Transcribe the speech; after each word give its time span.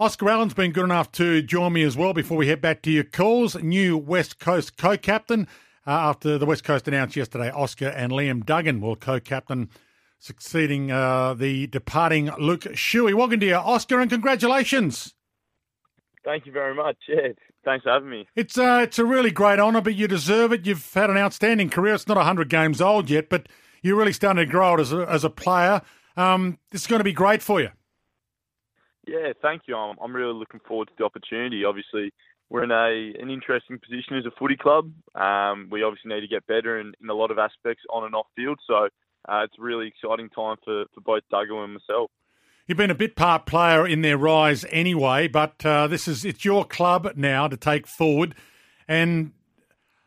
Oscar 0.00 0.28
Allen's 0.28 0.54
been 0.54 0.72
good 0.72 0.84
enough 0.84 1.12
to 1.12 1.40
join 1.40 1.72
me 1.72 1.84
as 1.84 1.96
well 1.96 2.12
before 2.12 2.36
we 2.36 2.48
head 2.48 2.60
back 2.60 2.82
to 2.82 2.90
your 2.90 3.04
calls. 3.04 3.54
New 3.62 3.96
West 3.96 4.40
Coast 4.40 4.76
co 4.76 4.96
captain 4.96 5.46
uh, 5.86 5.90
after 5.90 6.36
the 6.36 6.46
West 6.46 6.64
Coast 6.64 6.88
announced 6.88 7.14
yesterday 7.14 7.48
Oscar 7.50 7.88
and 7.88 8.10
Liam 8.10 8.44
Duggan 8.44 8.80
will 8.80 8.96
co 8.96 9.20
captain, 9.20 9.70
succeeding 10.18 10.90
uh, 10.90 11.34
the 11.34 11.68
departing 11.68 12.28
Luke 12.40 12.62
Shuey. 12.62 13.14
Welcome 13.14 13.38
to 13.38 13.46
you, 13.46 13.54
Oscar, 13.54 14.00
and 14.00 14.10
congratulations. 14.10 15.14
Thank 16.24 16.46
you 16.46 16.52
very 16.52 16.74
much. 16.74 16.96
Yeah, 17.06 17.28
thanks 17.64 17.84
for 17.84 17.92
having 17.92 18.10
me. 18.10 18.26
It's 18.34 18.58
uh, 18.58 18.80
it's 18.82 18.98
a 18.98 19.04
really 19.04 19.30
great 19.30 19.60
honour, 19.60 19.80
but 19.80 19.94
you 19.94 20.08
deserve 20.08 20.52
it. 20.52 20.66
You've 20.66 20.92
had 20.92 21.08
an 21.08 21.18
outstanding 21.18 21.70
career. 21.70 21.94
It's 21.94 22.08
not 22.08 22.16
hundred 22.16 22.48
games 22.48 22.80
old 22.80 23.10
yet, 23.10 23.28
but 23.28 23.48
you're 23.80 23.96
really 23.96 24.12
starting 24.12 24.44
to 24.44 24.50
grow 24.50 24.74
it 24.74 24.80
as 24.80 24.92
a, 24.92 25.08
as 25.08 25.22
a 25.22 25.30
player. 25.30 25.82
Um, 26.16 26.58
this 26.72 26.80
is 26.80 26.86
going 26.88 27.00
to 27.00 27.04
be 27.04 27.12
great 27.12 27.42
for 27.42 27.60
you. 27.60 27.68
Yeah, 29.06 29.32
thank 29.42 29.62
you. 29.66 29.76
I'm, 29.76 29.96
I'm 30.02 30.14
really 30.14 30.34
looking 30.34 30.60
forward 30.66 30.88
to 30.88 30.94
the 30.96 31.04
opportunity. 31.04 31.64
Obviously, 31.64 32.12
we're 32.50 32.64
in 32.64 32.70
a 32.70 33.20
an 33.20 33.30
interesting 33.30 33.78
position 33.78 34.16
as 34.16 34.26
a 34.26 34.30
footy 34.38 34.56
club. 34.56 34.92
Um, 35.14 35.68
we 35.70 35.82
obviously 35.82 36.14
need 36.14 36.20
to 36.20 36.28
get 36.28 36.46
better 36.46 36.80
in, 36.80 36.92
in 37.02 37.08
a 37.08 37.14
lot 37.14 37.30
of 37.30 37.38
aspects 37.38 37.82
on 37.90 38.04
and 38.04 38.14
off 38.14 38.26
field. 38.36 38.58
So 38.66 38.88
uh, 39.28 39.42
it's 39.44 39.54
a 39.58 39.62
really 39.62 39.88
exciting 39.88 40.28
time 40.30 40.56
for, 40.64 40.84
for 40.94 41.00
both 41.00 41.22
Duggan 41.30 41.56
and 41.56 41.72
myself. 41.74 42.10
You've 42.66 42.78
been 42.78 42.90
a 42.90 42.94
bit 42.94 43.14
part 43.14 43.44
player 43.44 43.86
in 43.86 44.00
their 44.00 44.16
rise 44.16 44.64
anyway, 44.70 45.28
but 45.28 45.64
uh, 45.66 45.86
this 45.86 46.08
is 46.08 46.24
it's 46.24 46.44
your 46.44 46.64
club 46.64 47.12
now 47.14 47.46
to 47.46 47.58
take 47.58 47.86
forward. 47.86 48.34
And 48.88 49.32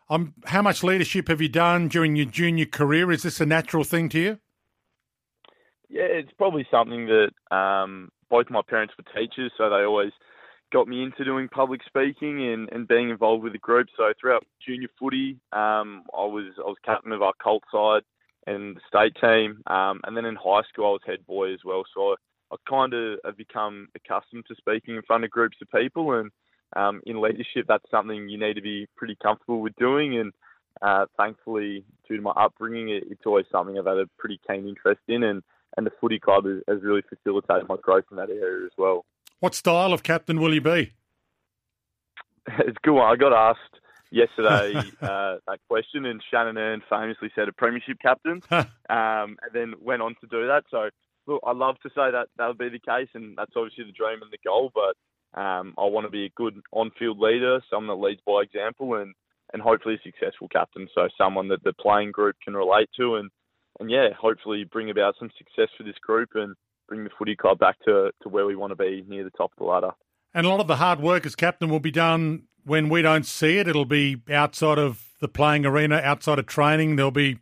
um, 0.09 0.33
how 0.45 0.63
much 0.63 0.83
leadership 0.83 1.27
have 1.27 1.41
you 1.41 1.49
done 1.49 1.87
during 1.87 2.15
your 2.15 2.25
junior 2.25 2.65
career? 2.65 3.11
Is 3.11 3.23
this 3.23 3.39
a 3.39 3.45
natural 3.45 3.83
thing 3.83 4.09
to 4.09 4.19
you? 4.19 4.39
Yeah, 5.89 6.03
it's 6.09 6.31
probably 6.37 6.67
something 6.69 7.07
that 7.07 7.55
um, 7.55 8.09
both 8.29 8.49
my 8.49 8.61
parents 8.67 8.93
were 8.97 9.05
teachers, 9.19 9.51
so 9.57 9.69
they 9.69 9.85
always 9.85 10.11
got 10.73 10.87
me 10.87 11.03
into 11.03 11.23
doing 11.23 11.47
public 11.47 11.81
speaking 11.85 12.45
and, 12.51 12.69
and 12.71 12.87
being 12.87 13.09
involved 13.09 13.43
with 13.43 13.53
the 13.53 13.59
group. 13.59 13.87
So 13.95 14.11
throughout 14.19 14.45
junior 14.65 14.89
footy, 14.99 15.39
um, 15.53 16.03
I 16.13 16.25
was 16.25 16.53
I 16.57 16.67
was 16.67 16.75
captain 16.83 17.13
of 17.13 17.21
our 17.21 17.33
Colt 17.41 17.63
side 17.71 18.01
and 18.47 18.75
the 18.75 18.81
state 18.87 19.15
team, 19.21 19.61
um, 19.67 20.01
and 20.05 20.15
then 20.15 20.25
in 20.25 20.35
high 20.35 20.61
school 20.71 20.87
I 20.87 20.91
was 20.91 21.01
head 21.05 21.25
boy 21.25 21.53
as 21.53 21.59
well. 21.63 21.83
So 21.95 22.11
I, 22.11 22.15
I 22.53 22.57
kind 22.69 22.93
of 22.93 23.19
have 23.25 23.37
become 23.37 23.87
accustomed 23.95 24.45
to 24.47 24.55
speaking 24.55 24.95
in 24.95 25.01
front 25.03 25.23
of 25.23 25.31
groups 25.31 25.57
of 25.61 25.69
people, 25.71 26.11
and 26.13 26.31
um, 26.75 27.01
in 27.05 27.21
leadership 27.21 27.65
that's 27.67 27.89
something 27.89 28.27
you 28.27 28.37
need 28.37 28.55
to 28.55 28.61
be 28.61 28.87
pretty 28.97 29.17
comfortable 29.23 29.61
with 29.61 29.75
doing. 29.77 30.19
And 30.19 30.33
uh, 30.81 31.05
thankfully, 31.17 31.85
due 32.07 32.17
to 32.17 32.21
my 32.21 32.31
upbringing, 32.31 32.89
it, 32.89 33.03
it's 33.09 33.25
always 33.25 33.45
something 33.53 33.79
I've 33.79 33.85
had 33.85 33.97
a 33.97 34.09
pretty 34.19 34.39
keen 34.47 34.67
interest 34.67 35.01
in, 35.07 35.23
and 35.23 35.41
and 35.75 35.85
the 35.85 35.91
footy 35.99 36.19
club 36.19 36.45
has, 36.45 36.61
has 36.67 36.81
really 36.81 37.01
facilitated 37.09 37.67
my 37.67 37.75
growth 37.81 38.05
in 38.11 38.17
that 38.17 38.29
area 38.29 38.65
as 38.65 38.71
well. 38.77 39.05
What 39.39 39.53
style 39.53 39.93
of 39.93 40.03
captain 40.03 40.39
will 40.39 40.53
you 40.53 40.61
be? 40.61 40.93
It's 42.59 42.77
a 42.77 42.87
good 42.87 42.93
one. 42.93 43.11
I 43.11 43.17
got 43.17 43.33
asked 43.33 43.81
yesterday 44.11 44.77
uh, 45.01 45.37
that 45.47 45.59
question, 45.69 46.05
and 46.05 46.21
Shannon 46.31 46.55
Hurn 46.55 46.81
famously 46.89 47.29
said 47.35 47.47
a 47.47 47.51
premiership 47.53 47.97
captain, 48.01 48.41
um, 48.51 48.67
and 48.89 49.51
then 49.53 49.73
went 49.81 50.01
on 50.01 50.15
to 50.21 50.27
do 50.27 50.47
that. 50.47 50.63
So, 50.71 50.89
look, 51.25 51.41
I 51.45 51.51
love 51.51 51.75
to 51.83 51.89
say 51.89 52.11
that 52.11 52.27
that 52.37 52.47
would 52.47 52.57
be 52.57 52.69
the 52.69 52.79
case, 52.79 53.09
and 53.13 53.37
that's 53.37 53.51
obviously 53.55 53.85
the 53.85 53.91
dream 53.91 54.21
and 54.21 54.31
the 54.31 54.37
goal. 54.45 54.71
But 54.73 55.39
um, 55.39 55.73
I 55.77 55.85
want 55.85 56.05
to 56.07 56.11
be 56.11 56.25
a 56.25 56.31
good 56.35 56.59
on-field 56.71 57.19
leader, 57.19 57.59
someone 57.69 57.95
that 57.95 58.05
leads 58.05 58.21
by 58.25 58.41
example, 58.41 58.95
and 58.95 59.13
and 59.53 59.61
hopefully 59.61 59.95
a 59.95 60.01
successful 60.03 60.47
captain. 60.49 60.87
So, 60.95 61.07
someone 61.17 61.49
that 61.49 61.63
the 61.63 61.73
playing 61.73 62.11
group 62.11 62.35
can 62.43 62.53
relate 62.53 62.89
to, 62.97 63.15
and 63.15 63.29
and 63.79 63.89
yeah, 63.89 64.09
hopefully 64.19 64.63
bring 64.63 64.89
about 64.89 65.15
some 65.19 65.29
success 65.37 65.69
for 65.77 65.83
this 65.83 65.97
group 66.01 66.29
and 66.35 66.55
bring 66.87 67.03
the 67.03 67.09
footy 67.17 67.35
club 67.35 67.59
back 67.59 67.77
to, 67.85 68.11
to 68.23 68.29
where 68.29 68.45
we 68.45 68.55
want 68.55 68.71
to 68.71 68.75
be 68.75 69.03
near 69.07 69.23
the 69.23 69.29
top 69.31 69.51
of 69.51 69.57
the 69.57 69.65
ladder. 69.65 69.91
And 70.33 70.45
a 70.45 70.49
lot 70.49 70.59
of 70.59 70.67
the 70.67 70.77
hard 70.77 70.99
work 70.99 71.25
as 71.25 71.35
captain 71.35 71.69
will 71.69 71.79
be 71.79 71.91
done 71.91 72.43
when 72.63 72.89
we 72.89 73.01
don't 73.01 73.25
see 73.25 73.57
it. 73.57 73.67
It'll 73.67 73.85
be 73.85 74.21
outside 74.31 74.77
of 74.77 75.07
the 75.19 75.27
playing 75.27 75.65
arena, 75.65 75.97
outside 76.03 76.39
of 76.39 76.45
training. 76.45 76.95
There'll 76.95 77.11
be 77.11 77.39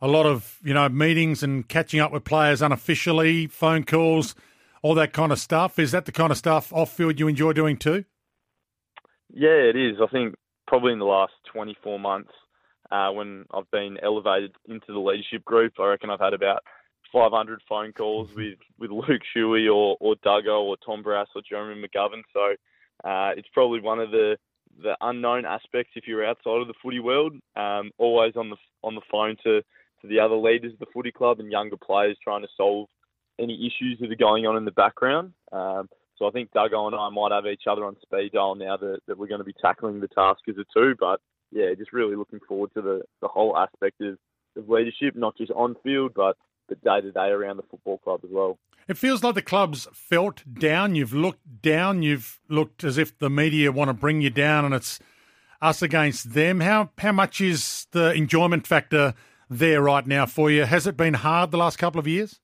a 0.00 0.08
lot 0.08 0.26
of 0.26 0.58
you 0.62 0.74
know 0.74 0.88
meetings 0.88 1.42
and 1.42 1.68
catching 1.68 2.00
up 2.00 2.12
with 2.12 2.24
players 2.24 2.62
unofficially, 2.62 3.46
phone 3.46 3.84
calls, 3.84 4.34
all 4.82 4.94
that 4.94 5.12
kind 5.12 5.32
of 5.32 5.38
stuff. 5.38 5.78
Is 5.78 5.92
that 5.92 6.06
the 6.06 6.12
kind 6.12 6.30
of 6.30 6.38
stuff 6.38 6.72
off 6.72 6.92
field 6.92 7.18
you 7.18 7.28
enjoy 7.28 7.52
doing 7.52 7.76
too? 7.76 8.04
Yeah, 9.32 9.48
it 9.48 9.76
is. 9.76 9.96
I 10.02 10.06
think 10.06 10.34
probably 10.66 10.92
in 10.92 10.98
the 10.98 11.04
last 11.04 11.32
24 11.52 11.98
months, 11.98 12.30
uh, 12.90 13.10
when 13.10 13.44
I've 13.52 13.70
been 13.70 13.98
elevated 14.02 14.52
into 14.68 14.86
the 14.88 14.98
leadership 14.98 15.44
group, 15.44 15.74
I 15.78 15.86
reckon 15.86 16.10
I've 16.10 16.20
had 16.20 16.34
about 16.34 16.62
500 17.12 17.60
phone 17.68 17.92
calls 17.92 18.28
mm-hmm. 18.30 18.40
with, 18.40 18.58
with 18.78 18.90
Luke 18.90 19.22
Shuey 19.34 19.72
or, 19.72 19.96
or 20.00 20.14
Duggo 20.16 20.62
or 20.62 20.76
Tom 20.84 21.02
Barrass 21.02 21.26
or 21.34 21.42
Jeremy 21.48 21.82
McGovern. 21.82 22.22
So 22.32 23.08
uh, 23.08 23.32
it's 23.36 23.48
probably 23.52 23.80
one 23.80 24.00
of 24.00 24.10
the, 24.10 24.36
the 24.82 24.96
unknown 25.00 25.44
aspects 25.44 25.92
if 25.96 26.06
you're 26.06 26.26
outside 26.26 26.60
of 26.60 26.68
the 26.68 26.74
footy 26.82 27.00
world. 27.00 27.34
Um, 27.56 27.90
always 27.98 28.34
on 28.36 28.50
the 28.50 28.56
on 28.82 28.94
the 28.94 29.00
phone 29.10 29.36
to, 29.44 29.62
to 29.62 30.08
the 30.08 30.20
other 30.20 30.36
leaders 30.36 30.72
of 30.74 30.78
the 30.78 30.86
footy 30.92 31.10
club 31.10 31.40
and 31.40 31.50
younger 31.50 31.76
players 31.76 32.16
trying 32.22 32.42
to 32.42 32.48
solve 32.56 32.88
any 33.38 33.66
issues 33.66 33.98
that 34.00 34.12
are 34.12 34.16
going 34.16 34.46
on 34.46 34.56
in 34.56 34.64
the 34.64 34.70
background. 34.70 35.32
Um, 35.52 35.88
so 36.16 36.26
I 36.26 36.30
think 36.30 36.50
Duggo 36.52 36.86
and 36.86 36.96
I 36.96 37.08
might 37.10 37.32
have 37.32 37.46
each 37.46 37.64
other 37.68 37.84
on 37.84 37.96
speed 38.00 38.32
dial 38.32 38.54
now 38.54 38.76
that, 38.76 39.00
that 39.06 39.18
we're 39.18 39.26
going 39.26 39.40
to 39.40 39.44
be 39.44 39.54
tackling 39.60 40.00
the 40.00 40.08
task 40.08 40.40
as 40.48 40.56
a 40.56 40.64
two. 40.72 40.94
But 40.98 41.20
yeah, 41.56 41.72
just 41.74 41.92
really 41.92 42.16
looking 42.16 42.40
forward 42.46 42.70
to 42.74 42.82
the, 42.82 43.00
the 43.22 43.28
whole 43.28 43.56
aspect 43.56 44.02
of, 44.02 44.18
of 44.56 44.68
leadership, 44.68 45.16
not 45.16 45.36
just 45.38 45.50
on 45.52 45.74
field, 45.82 46.12
but 46.14 46.36
the 46.68 46.74
day 46.74 47.00
to 47.00 47.10
day 47.12 47.28
around 47.28 47.56
the 47.56 47.62
football 47.70 47.96
club 47.98 48.20
as 48.24 48.30
well. 48.30 48.58
It 48.88 48.98
feels 48.98 49.24
like 49.24 49.34
the 49.34 49.42
club's 49.42 49.88
felt 49.92 50.42
down. 50.52 50.94
You've 50.94 51.14
looked 51.14 51.62
down. 51.62 52.02
You've 52.02 52.38
looked 52.48 52.84
as 52.84 52.98
if 52.98 53.18
the 53.18 53.30
media 53.30 53.72
want 53.72 53.88
to 53.88 53.94
bring 53.94 54.20
you 54.20 54.30
down, 54.30 54.66
and 54.66 54.74
it's 54.74 55.00
us 55.62 55.80
against 55.80 56.34
them. 56.34 56.60
How 56.60 56.90
how 56.98 57.12
much 57.12 57.40
is 57.40 57.86
the 57.92 58.12
enjoyment 58.12 58.66
factor 58.66 59.14
there 59.48 59.80
right 59.80 60.06
now 60.06 60.26
for 60.26 60.50
you? 60.50 60.64
Has 60.64 60.86
it 60.86 60.96
been 60.96 61.14
hard 61.14 61.50
the 61.52 61.56
last 61.56 61.78
couple 61.78 61.98
of 61.98 62.06
years? 62.06 62.38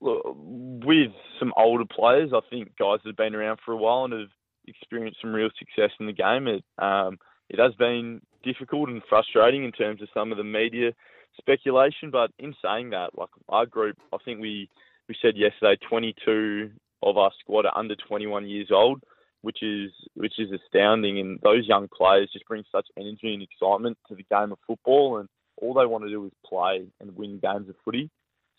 Look, 0.00 0.22
with 0.26 1.12
some 1.40 1.52
older 1.56 1.86
players, 1.86 2.30
I 2.34 2.40
think 2.50 2.76
guys 2.78 2.98
that 3.02 3.10
have 3.10 3.16
been 3.16 3.34
around 3.34 3.60
for 3.64 3.72
a 3.72 3.76
while 3.76 4.04
and 4.04 4.12
have 4.12 4.28
experienced 4.66 5.20
some 5.20 5.32
real 5.32 5.50
success 5.58 5.90
in 5.98 6.06
the 6.06 6.12
game. 6.12 6.46
It, 6.46 6.64
um, 6.78 7.18
it 7.54 7.60
has 7.60 7.74
been 7.74 8.20
difficult 8.42 8.88
and 8.88 9.00
frustrating 9.08 9.64
in 9.64 9.70
terms 9.70 10.02
of 10.02 10.08
some 10.12 10.32
of 10.32 10.38
the 10.38 10.44
media 10.44 10.90
speculation. 11.38 12.10
But 12.10 12.32
in 12.40 12.52
saying 12.62 12.90
that, 12.90 13.16
like 13.16 13.28
our 13.48 13.64
group, 13.64 13.96
I 14.12 14.16
think 14.24 14.40
we 14.40 14.68
we 15.08 15.14
said 15.22 15.36
yesterday, 15.36 15.76
22 15.88 16.70
of 17.02 17.16
our 17.16 17.30
squad 17.38 17.66
are 17.66 17.78
under 17.78 17.94
21 17.94 18.48
years 18.48 18.70
old, 18.72 19.02
which 19.42 19.62
is 19.62 19.92
which 20.14 20.34
is 20.38 20.50
astounding. 20.50 21.20
And 21.20 21.38
those 21.44 21.68
young 21.68 21.86
players 21.96 22.30
just 22.32 22.46
bring 22.46 22.64
such 22.72 22.88
energy 22.98 23.32
and 23.34 23.42
excitement 23.42 23.98
to 24.08 24.16
the 24.16 24.24
game 24.28 24.50
of 24.50 24.58
football, 24.66 25.18
and 25.18 25.28
all 25.62 25.74
they 25.74 25.86
want 25.86 26.02
to 26.04 26.10
do 26.10 26.26
is 26.26 26.32
play 26.44 26.86
and 27.00 27.16
win 27.16 27.38
games 27.40 27.68
of 27.68 27.76
footy. 27.84 28.10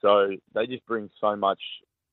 So 0.02 0.30
they 0.54 0.68
just 0.68 0.86
bring 0.86 1.10
so 1.20 1.36
much 1.36 1.60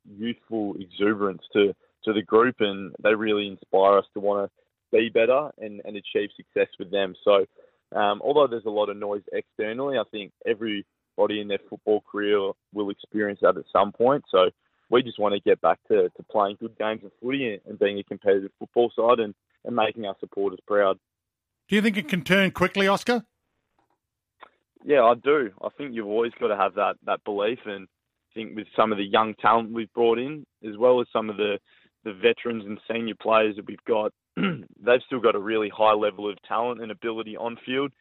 youthful 0.04 0.74
exuberance 0.80 1.42
to 1.52 1.74
to 2.04 2.12
the 2.12 2.22
group, 2.22 2.56
and 2.58 2.92
they 3.04 3.14
really 3.14 3.46
inspire 3.46 3.98
us 3.98 4.06
to 4.14 4.20
want 4.20 4.50
to 4.50 4.61
be 4.92 5.08
better 5.08 5.50
and, 5.58 5.80
and 5.84 5.96
achieve 5.96 6.30
success 6.36 6.68
with 6.78 6.90
them. 6.90 7.14
So, 7.24 7.46
um, 7.96 8.20
although 8.22 8.46
there's 8.46 8.64
a 8.64 8.70
lot 8.70 8.88
of 8.88 8.96
noise 8.96 9.22
externally, 9.32 9.98
I 9.98 10.04
think 10.10 10.32
everybody 10.46 11.40
in 11.40 11.48
their 11.48 11.58
football 11.68 12.02
career 12.10 12.52
will 12.72 12.90
experience 12.90 13.40
that 13.42 13.56
at 13.56 13.64
some 13.72 13.92
point. 13.92 14.24
So, 14.30 14.50
we 14.92 15.02
just 15.02 15.18
want 15.18 15.34
to 15.34 15.40
get 15.40 15.60
back 15.62 15.78
to, 15.88 16.10
to 16.10 16.22
playing 16.30 16.58
good 16.60 16.76
games 16.78 17.02
of 17.02 17.12
footy 17.20 17.52
and, 17.54 17.60
and 17.66 17.78
being 17.78 17.98
a 17.98 18.04
competitive 18.04 18.50
football 18.58 18.92
side 18.94 19.20
and, 19.20 19.34
and 19.64 19.74
making 19.74 20.04
our 20.04 20.14
supporters 20.20 20.60
proud. 20.66 20.98
Do 21.68 21.76
you 21.76 21.82
think 21.82 21.96
it 21.96 22.08
can 22.08 22.22
turn 22.22 22.50
quickly, 22.50 22.86
Oscar? 22.86 23.24
Yeah, 24.84 25.02
I 25.02 25.14
do. 25.14 25.50
I 25.62 25.68
think 25.78 25.94
you've 25.94 26.06
always 26.06 26.32
got 26.38 26.48
to 26.48 26.56
have 26.56 26.74
that, 26.74 26.96
that 27.06 27.24
belief. 27.24 27.60
And 27.64 27.84
I 27.84 28.34
think 28.34 28.54
with 28.54 28.66
some 28.76 28.92
of 28.92 28.98
the 28.98 29.04
young 29.04 29.34
talent 29.40 29.72
we've 29.72 29.92
brought 29.94 30.18
in, 30.18 30.44
as 30.68 30.76
well 30.76 31.00
as 31.00 31.06
some 31.10 31.30
of 31.30 31.38
the, 31.38 31.58
the 32.04 32.12
veterans 32.12 32.64
and 32.66 32.78
senior 32.90 33.14
players 33.14 33.56
that 33.56 33.66
we've 33.66 33.84
got, 33.86 34.12
they've 34.36 35.00
still 35.06 35.20
got 35.20 35.34
a 35.34 35.40
really 35.40 35.68
high 35.68 35.94
level 35.94 36.30
of 36.30 36.36
talent 36.42 36.82
and 36.82 36.90
ability 36.90 37.36
on 37.36 37.56
field. 37.64 37.92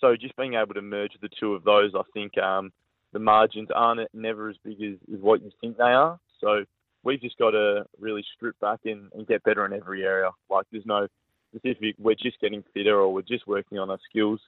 So 0.00 0.16
just 0.16 0.36
being 0.36 0.54
able 0.54 0.74
to 0.74 0.82
merge 0.82 1.12
the 1.20 1.28
two 1.40 1.54
of 1.54 1.64
those, 1.64 1.92
I 1.94 2.02
think 2.12 2.36
um, 2.38 2.72
the 3.12 3.18
margins 3.18 3.68
aren't 3.74 4.08
never 4.14 4.48
as 4.48 4.56
big 4.64 4.82
as, 4.82 4.96
as 5.12 5.20
what 5.20 5.42
you 5.42 5.50
think 5.60 5.76
they 5.76 5.84
are. 5.84 6.18
So 6.40 6.64
we've 7.04 7.20
just 7.20 7.38
got 7.38 7.50
to 7.50 7.84
really 7.98 8.24
strip 8.36 8.58
back 8.60 8.80
and, 8.84 9.10
and 9.14 9.26
get 9.26 9.42
better 9.44 9.64
in 9.64 9.72
every 9.72 10.02
area. 10.02 10.30
Like 10.50 10.66
there's 10.72 10.86
no 10.86 11.06
specific, 11.54 11.94
we're 11.98 12.14
just 12.14 12.40
getting 12.40 12.64
fitter 12.74 12.98
or 12.98 13.12
we're 13.12 13.22
just 13.22 13.46
working 13.46 13.78
on 13.78 13.90
our 13.90 13.98
skills. 14.10 14.40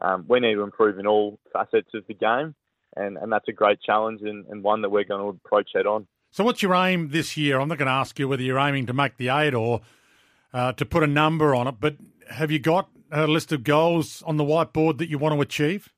Um, 0.00 0.24
we 0.28 0.40
need 0.40 0.54
to 0.54 0.62
improve 0.62 0.98
in 0.98 1.06
all 1.06 1.38
facets 1.52 1.90
of 1.94 2.06
the 2.06 2.14
game, 2.14 2.54
and, 2.96 3.16
and 3.16 3.32
that's 3.32 3.48
a 3.48 3.52
great 3.52 3.80
challenge 3.82 4.20
and, 4.22 4.46
and 4.46 4.62
one 4.62 4.82
that 4.82 4.90
we're 4.90 5.04
going 5.04 5.20
to 5.20 5.28
approach 5.28 5.70
head 5.74 5.86
on. 5.86 6.06
So, 6.30 6.44
what's 6.44 6.62
your 6.62 6.74
aim 6.74 7.08
this 7.08 7.36
year? 7.36 7.58
I'm 7.58 7.68
not 7.68 7.78
going 7.78 7.86
to 7.86 7.92
ask 7.92 8.18
you 8.18 8.28
whether 8.28 8.42
you're 8.42 8.58
aiming 8.58 8.86
to 8.86 8.92
make 8.92 9.16
the 9.16 9.30
eight 9.30 9.54
or 9.54 9.80
uh, 10.52 10.72
to 10.72 10.84
put 10.84 11.02
a 11.02 11.06
number 11.06 11.54
on 11.54 11.68
it, 11.68 11.76
but 11.80 11.96
have 12.30 12.50
you 12.50 12.58
got 12.58 12.88
a 13.10 13.26
list 13.26 13.52
of 13.52 13.64
goals 13.64 14.22
on 14.26 14.36
the 14.36 14.44
whiteboard 14.44 14.98
that 14.98 15.08
you 15.08 15.18
want 15.18 15.34
to 15.34 15.40
achieve? 15.40 15.92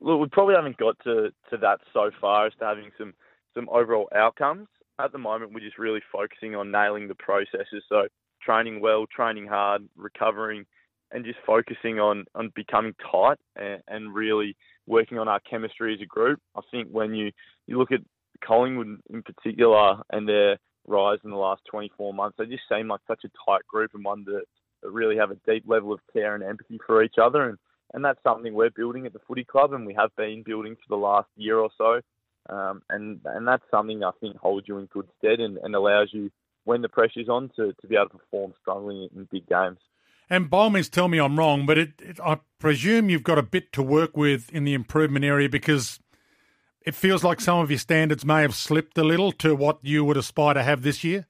Look, 0.00 0.20
we 0.20 0.28
probably 0.28 0.54
haven't 0.54 0.76
got 0.76 0.96
to, 1.04 1.30
to 1.50 1.56
that 1.58 1.80
so 1.92 2.10
far 2.20 2.46
as 2.46 2.52
to 2.58 2.64
having 2.64 2.90
some, 2.96 3.14
some 3.54 3.68
overall 3.68 4.08
outcomes. 4.14 4.68
At 5.00 5.12
the 5.12 5.18
moment, 5.18 5.52
we're 5.52 5.60
just 5.60 5.78
really 5.78 6.02
focusing 6.12 6.54
on 6.54 6.70
nailing 6.70 7.08
the 7.08 7.14
processes. 7.14 7.84
So, 7.88 8.06
training 8.42 8.80
well, 8.80 9.06
training 9.14 9.46
hard, 9.46 9.88
recovering, 9.96 10.66
and 11.10 11.24
just 11.24 11.38
focusing 11.46 11.98
on, 11.98 12.24
on 12.34 12.52
becoming 12.54 12.94
tight 13.10 13.38
and, 13.56 13.82
and 13.88 14.14
really 14.14 14.56
working 14.86 15.18
on 15.18 15.28
our 15.28 15.40
chemistry 15.40 15.94
as 15.94 16.00
a 16.00 16.06
group. 16.06 16.40
I 16.56 16.60
think 16.70 16.88
when 16.90 17.14
you, 17.14 17.30
you 17.66 17.78
look 17.78 17.92
at 17.92 18.00
Collingwood 18.44 19.00
in 19.10 19.22
particular 19.22 20.02
and 20.10 20.28
their 20.28 20.58
rise 20.88 21.18
in 21.24 21.30
the 21.30 21.36
last 21.36 21.62
24 21.70 22.14
months, 22.14 22.36
they 22.38 22.46
just 22.46 22.62
seem 22.68 22.88
like 22.88 23.00
such 23.06 23.24
a 23.24 23.30
tight 23.46 23.66
group 23.66 23.92
and 23.94 24.04
one 24.04 24.24
that 24.24 24.42
really 24.82 25.16
have 25.16 25.30
a 25.30 25.36
deep 25.46 25.64
level 25.66 25.92
of 25.92 26.00
care 26.12 26.34
and 26.34 26.44
empathy 26.44 26.78
for 26.86 27.02
each 27.02 27.16
other. 27.20 27.48
And, 27.48 27.58
and 27.94 28.04
that's 28.04 28.22
something 28.22 28.54
we're 28.54 28.70
building 28.70 29.06
at 29.06 29.12
the 29.12 29.20
footy 29.26 29.44
club 29.44 29.72
and 29.72 29.86
we 29.86 29.94
have 29.94 30.14
been 30.16 30.42
building 30.44 30.76
for 30.76 30.88
the 30.88 30.96
last 30.96 31.28
year 31.36 31.58
or 31.58 31.70
so. 31.76 32.00
Um, 32.48 32.82
and, 32.88 33.20
and 33.24 33.46
that's 33.46 33.64
something 33.70 34.02
I 34.02 34.10
think 34.20 34.36
holds 34.36 34.66
you 34.68 34.78
in 34.78 34.86
good 34.86 35.08
stead 35.18 35.40
and, 35.40 35.58
and 35.58 35.74
allows 35.74 36.08
you, 36.12 36.30
when 36.64 36.82
the 36.82 36.88
pressure's 36.88 37.28
on, 37.28 37.50
to, 37.56 37.72
to 37.80 37.86
be 37.86 37.96
able 37.96 38.10
to 38.10 38.18
perform 38.18 38.52
strongly 38.60 39.08
in 39.14 39.26
big 39.30 39.46
games. 39.48 39.78
And 40.30 40.50
by 40.50 40.58
all 40.58 40.70
means, 40.70 40.90
tell 40.90 41.08
me 41.08 41.18
I'm 41.18 41.38
wrong, 41.38 41.64
but 41.64 41.78
it, 41.78 41.92
it, 42.00 42.20
I 42.20 42.40
presume 42.58 43.08
you've 43.08 43.22
got 43.22 43.38
a 43.38 43.42
bit 43.42 43.72
to 43.72 43.82
work 43.82 44.16
with 44.16 44.52
in 44.52 44.64
the 44.64 44.74
improvement 44.74 45.24
area 45.24 45.48
because 45.48 46.00
it 46.88 46.94
feels 46.94 47.22
like 47.22 47.38
some 47.38 47.58
of 47.58 47.70
your 47.70 47.78
standards 47.78 48.24
may 48.24 48.40
have 48.40 48.54
slipped 48.54 48.96
a 48.96 49.04
little 49.04 49.30
to 49.30 49.54
what 49.54 49.78
you 49.82 50.06
would 50.06 50.16
aspire 50.16 50.54
to 50.54 50.62
have 50.62 50.80
this 50.80 51.04
year. 51.04 51.26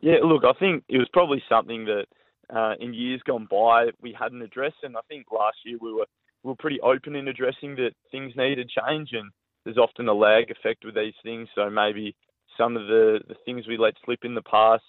Yeah, 0.00 0.18
look, 0.22 0.44
I 0.44 0.52
think 0.56 0.84
it 0.88 0.98
was 0.98 1.08
probably 1.12 1.42
something 1.48 1.84
that 1.86 2.06
uh, 2.54 2.74
in 2.78 2.94
years 2.94 3.20
gone 3.26 3.48
by 3.50 3.86
we 4.00 4.16
hadn't 4.16 4.40
addressed, 4.40 4.84
and 4.84 4.96
I 4.96 5.00
think 5.08 5.26
last 5.32 5.56
year 5.64 5.78
we 5.80 5.92
were 5.92 6.06
we 6.44 6.50
were 6.50 6.56
pretty 6.56 6.80
open 6.80 7.16
in 7.16 7.26
addressing 7.26 7.74
that 7.74 7.90
things 8.12 8.32
needed 8.36 8.70
change, 8.70 9.08
and 9.12 9.32
there's 9.64 9.76
often 9.76 10.08
a 10.08 10.14
lag 10.14 10.52
effect 10.52 10.84
with 10.84 10.94
these 10.94 11.18
things. 11.24 11.48
So 11.56 11.68
maybe 11.68 12.14
some 12.56 12.76
of 12.76 12.86
the 12.86 13.18
the 13.26 13.34
things 13.44 13.66
we 13.66 13.76
let 13.76 13.94
slip 14.04 14.20
in 14.22 14.36
the 14.36 14.42
past 14.42 14.84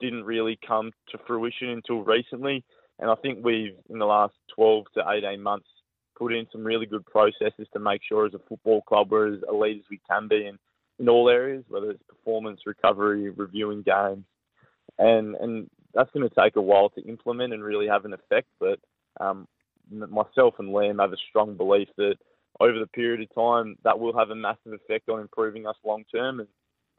didn't 0.00 0.24
really 0.24 0.58
come 0.66 0.92
to 1.10 1.18
fruition 1.26 1.68
until 1.68 2.02
recently. 2.02 2.64
And 2.98 3.10
I 3.10 3.14
think 3.16 3.44
we've, 3.44 3.76
in 3.90 3.98
the 3.98 4.06
last 4.06 4.34
12 4.54 4.86
to 4.94 5.04
18 5.06 5.42
months, 5.42 5.68
put 6.16 6.32
in 6.32 6.46
some 6.50 6.64
really 6.64 6.86
good 6.86 7.04
processes 7.06 7.66
to 7.72 7.78
make 7.78 8.00
sure 8.08 8.26
as 8.26 8.34
a 8.34 8.40
football 8.48 8.82
club 8.82 9.10
we're 9.10 9.34
as 9.34 9.40
elite 9.48 9.78
as 9.78 9.90
we 9.90 10.00
can 10.08 10.28
be 10.28 10.46
in, 10.46 10.58
in 10.98 11.08
all 11.08 11.28
areas, 11.28 11.64
whether 11.68 11.90
it's 11.90 12.02
performance, 12.08 12.60
recovery, 12.66 13.30
reviewing 13.30 13.82
games. 13.82 14.24
And, 14.98 15.34
and 15.36 15.70
that's 15.94 16.10
going 16.12 16.28
to 16.28 16.34
take 16.34 16.56
a 16.56 16.62
while 16.62 16.90
to 16.90 17.02
implement 17.02 17.52
and 17.52 17.62
really 17.62 17.86
have 17.86 18.04
an 18.04 18.14
effect. 18.14 18.48
But 18.58 18.78
um, 19.20 19.46
myself 19.90 20.54
and 20.58 20.68
Liam 20.68 21.00
have 21.00 21.12
a 21.12 21.16
strong 21.28 21.56
belief 21.56 21.88
that 21.96 22.16
over 22.60 22.78
the 22.78 22.86
period 22.86 23.20
of 23.20 23.34
time, 23.34 23.76
that 23.84 23.98
will 23.98 24.16
have 24.16 24.30
a 24.30 24.34
massive 24.34 24.72
effect 24.72 25.08
on 25.08 25.20
improving 25.20 25.66
us 25.66 25.76
long 25.84 26.04
term. 26.14 26.40
And 26.40 26.48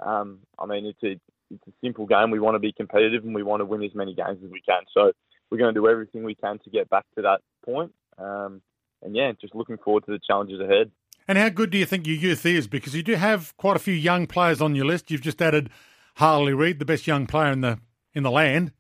um, 0.06 0.40
I 0.60 0.66
mean, 0.66 0.86
it's 0.86 1.04
a, 1.04 1.20
it's 1.54 1.68
a 1.68 1.74
simple 1.84 2.06
game. 2.06 2.30
We 2.30 2.40
want 2.40 2.56
to 2.56 2.60
be 2.60 2.72
competitive 2.72 3.24
and 3.24 3.34
we 3.34 3.44
want 3.44 3.62
to 3.62 3.66
win 3.66 3.84
as 3.84 3.96
many 3.96 4.14
games 4.14 4.40
as 4.44 4.52
we 4.52 4.62
can. 4.62 4.82
So 4.94 5.12
we're 5.50 5.58
going 5.58 5.74
to 5.74 5.80
do 5.80 5.88
everything 5.88 6.24
we 6.24 6.36
can 6.36 6.60
to 6.60 6.70
get 6.70 6.90
back 6.90 7.06
to 7.16 7.22
that 7.24 7.42
point. 7.66 7.92
Um, 8.18 8.62
and 9.02 9.16
yeah, 9.16 9.32
just 9.40 9.56
looking 9.56 9.78
forward 9.78 10.06
to 10.06 10.12
the 10.12 10.20
challenges 10.26 10.60
ahead. 10.60 10.92
And 11.28 11.38
how 11.38 11.50
good 11.50 11.72
do 11.72 11.78
you 11.78 11.86
think 11.86 12.08
your 12.08 12.16
youth 12.16 12.46
is? 12.46 12.68
Because 12.68 12.96
you 12.96 13.04
do 13.04 13.16
have 13.16 13.56
quite 13.58 13.76
a 13.76 13.80
few 13.80 13.94
young 13.94 14.28
players 14.28 14.62
on 14.62 14.76
your 14.76 14.86
list. 14.86 15.12
You've 15.12 15.22
just 15.22 15.42
added 15.42 15.70
Harley 16.16 16.54
Reid, 16.54 16.80
the 16.80 16.86
best 16.86 17.06
young 17.06 17.28
player 17.28 17.52
in 17.52 17.62
the 17.62 17.80
in 18.14 18.24
the 18.24 18.32
land. 18.32 18.72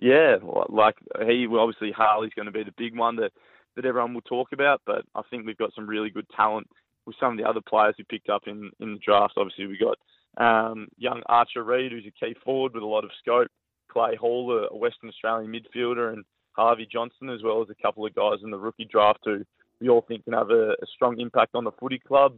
Yeah, 0.00 0.36
like 0.68 0.94
he 1.26 1.46
obviously 1.50 1.90
Harley's 1.90 2.34
going 2.36 2.46
to 2.46 2.52
be 2.52 2.62
the 2.62 2.74
big 2.76 2.96
one 2.96 3.16
that 3.16 3.32
that 3.74 3.84
everyone 3.84 4.14
will 4.14 4.20
talk 4.22 4.48
about. 4.52 4.82
But 4.86 5.04
I 5.14 5.22
think 5.30 5.46
we've 5.46 5.56
got 5.56 5.74
some 5.74 5.88
really 5.88 6.10
good 6.10 6.26
talent 6.36 6.68
with 7.06 7.16
some 7.18 7.32
of 7.32 7.38
the 7.38 7.48
other 7.48 7.60
players 7.66 7.94
we 7.98 8.04
picked 8.04 8.28
up 8.28 8.42
in 8.46 8.70
in 8.80 8.92
the 8.92 9.00
draft. 9.04 9.34
Obviously, 9.36 9.66
we 9.66 9.78
got 9.78 9.98
um, 10.42 10.88
young 10.98 11.22
Archer 11.26 11.64
Reid, 11.64 11.90
who's 11.90 12.06
a 12.06 12.24
key 12.24 12.36
forward 12.44 12.74
with 12.74 12.82
a 12.82 12.86
lot 12.86 13.04
of 13.04 13.10
scope. 13.18 13.48
Clay 13.90 14.16
Hall, 14.16 14.68
a 14.70 14.76
Western 14.76 15.08
Australian 15.08 15.50
midfielder, 15.50 16.12
and 16.12 16.24
Harvey 16.58 16.88
Johnston, 16.90 17.30
as 17.30 17.42
well 17.42 17.62
as 17.62 17.68
a 17.70 17.82
couple 17.82 18.04
of 18.04 18.14
guys 18.14 18.38
in 18.42 18.50
the 18.50 18.58
rookie 18.58 18.88
draft 18.90 19.20
who 19.24 19.44
we 19.80 19.88
all 19.88 20.04
think 20.06 20.24
can 20.24 20.32
have 20.32 20.50
a, 20.50 20.70
a 20.70 20.86
strong 20.94 21.20
impact 21.20 21.54
on 21.54 21.64
the 21.64 21.70
footy 21.72 22.00
club, 22.00 22.34